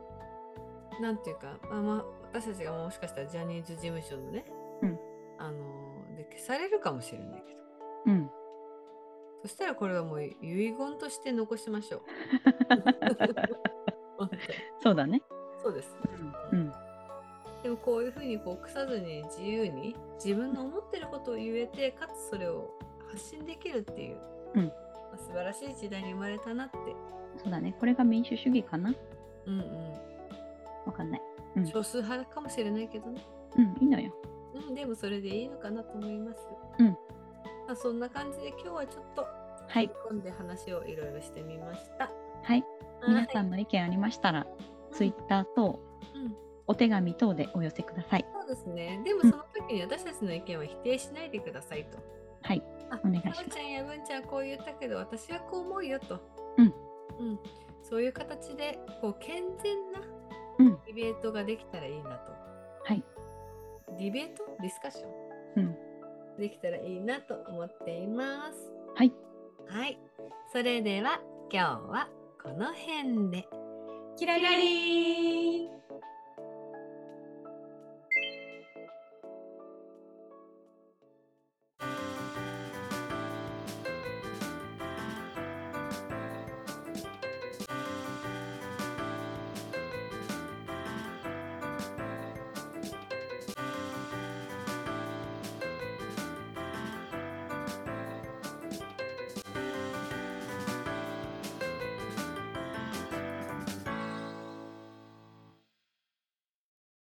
[1.00, 4.44] なんていうか、まあまあ、私たちがもしかしたらジャニーズ事務所のね、
[4.82, 4.98] うん
[5.38, 7.60] あので消されるかもしれないけど、
[8.06, 8.30] うん。
[9.42, 12.02] そしたらこれはもう遺言として残しましょう。
[14.82, 15.22] そうだね。
[15.62, 15.96] そうです。
[16.52, 16.72] うん。
[17.62, 22.70] でもこういうふうにこう腐さずに自由に自分の思ってることを言えてかつそれを
[23.08, 24.18] 発信できるっていう、
[24.54, 24.72] うんま
[25.14, 26.78] あ、素晴らしい時代に生まれたなって。
[27.36, 27.74] そうだね。
[27.78, 28.94] これが民主主義かな？
[29.46, 29.58] うん
[30.86, 31.22] わかんない。
[31.56, 31.66] うん。
[31.66, 33.22] 少数派かもしれないけどね。
[33.56, 34.14] うん、いいのよ。
[34.54, 36.40] うん、でもそれでいいのかなと思います。
[36.78, 36.96] うん
[37.70, 39.24] まあ、そんな感じで今日はちょっと
[39.68, 39.88] はい。
[40.10, 42.10] 込んで話をいろいろしてみました。
[42.42, 42.64] はい。
[43.06, 44.44] 皆さん、んの意見ありましたら、
[44.90, 45.78] ツイッター等、
[46.16, 48.26] うん、お手紙等でお寄せください。
[48.40, 49.00] そうですね。
[49.04, 51.98] でもうんその時に私たちの意見は否定しないでくださいと。
[52.42, 52.62] はい。
[52.90, 56.20] あお願いしますちゃんや文ちゃんはこう言ったけど私はこう思うよと。
[56.56, 56.64] うん。
[56.64, 57.38] うん。
[57.84, 60.00] そういう形でこう健全な
[60.58, 60.78] うん。
[60.86, 62.32] ディベートができたらいいなと。
[62.82, 63.04] はい。
[63.96, 64.42] ディベート？
[64.60, 65.64] ディスカッション？
[65.64, 65.89] うん。
[66.40, 68.72] できたらいいなと思っています。
[68.96, 69.12] はい。
[69.68, 69.98] はい。
[70.52, 71.20] それでは
[71.52, 72.08] 今日は
[72.42, 73.46] この辺で。
[74.16, 75.79] キラリー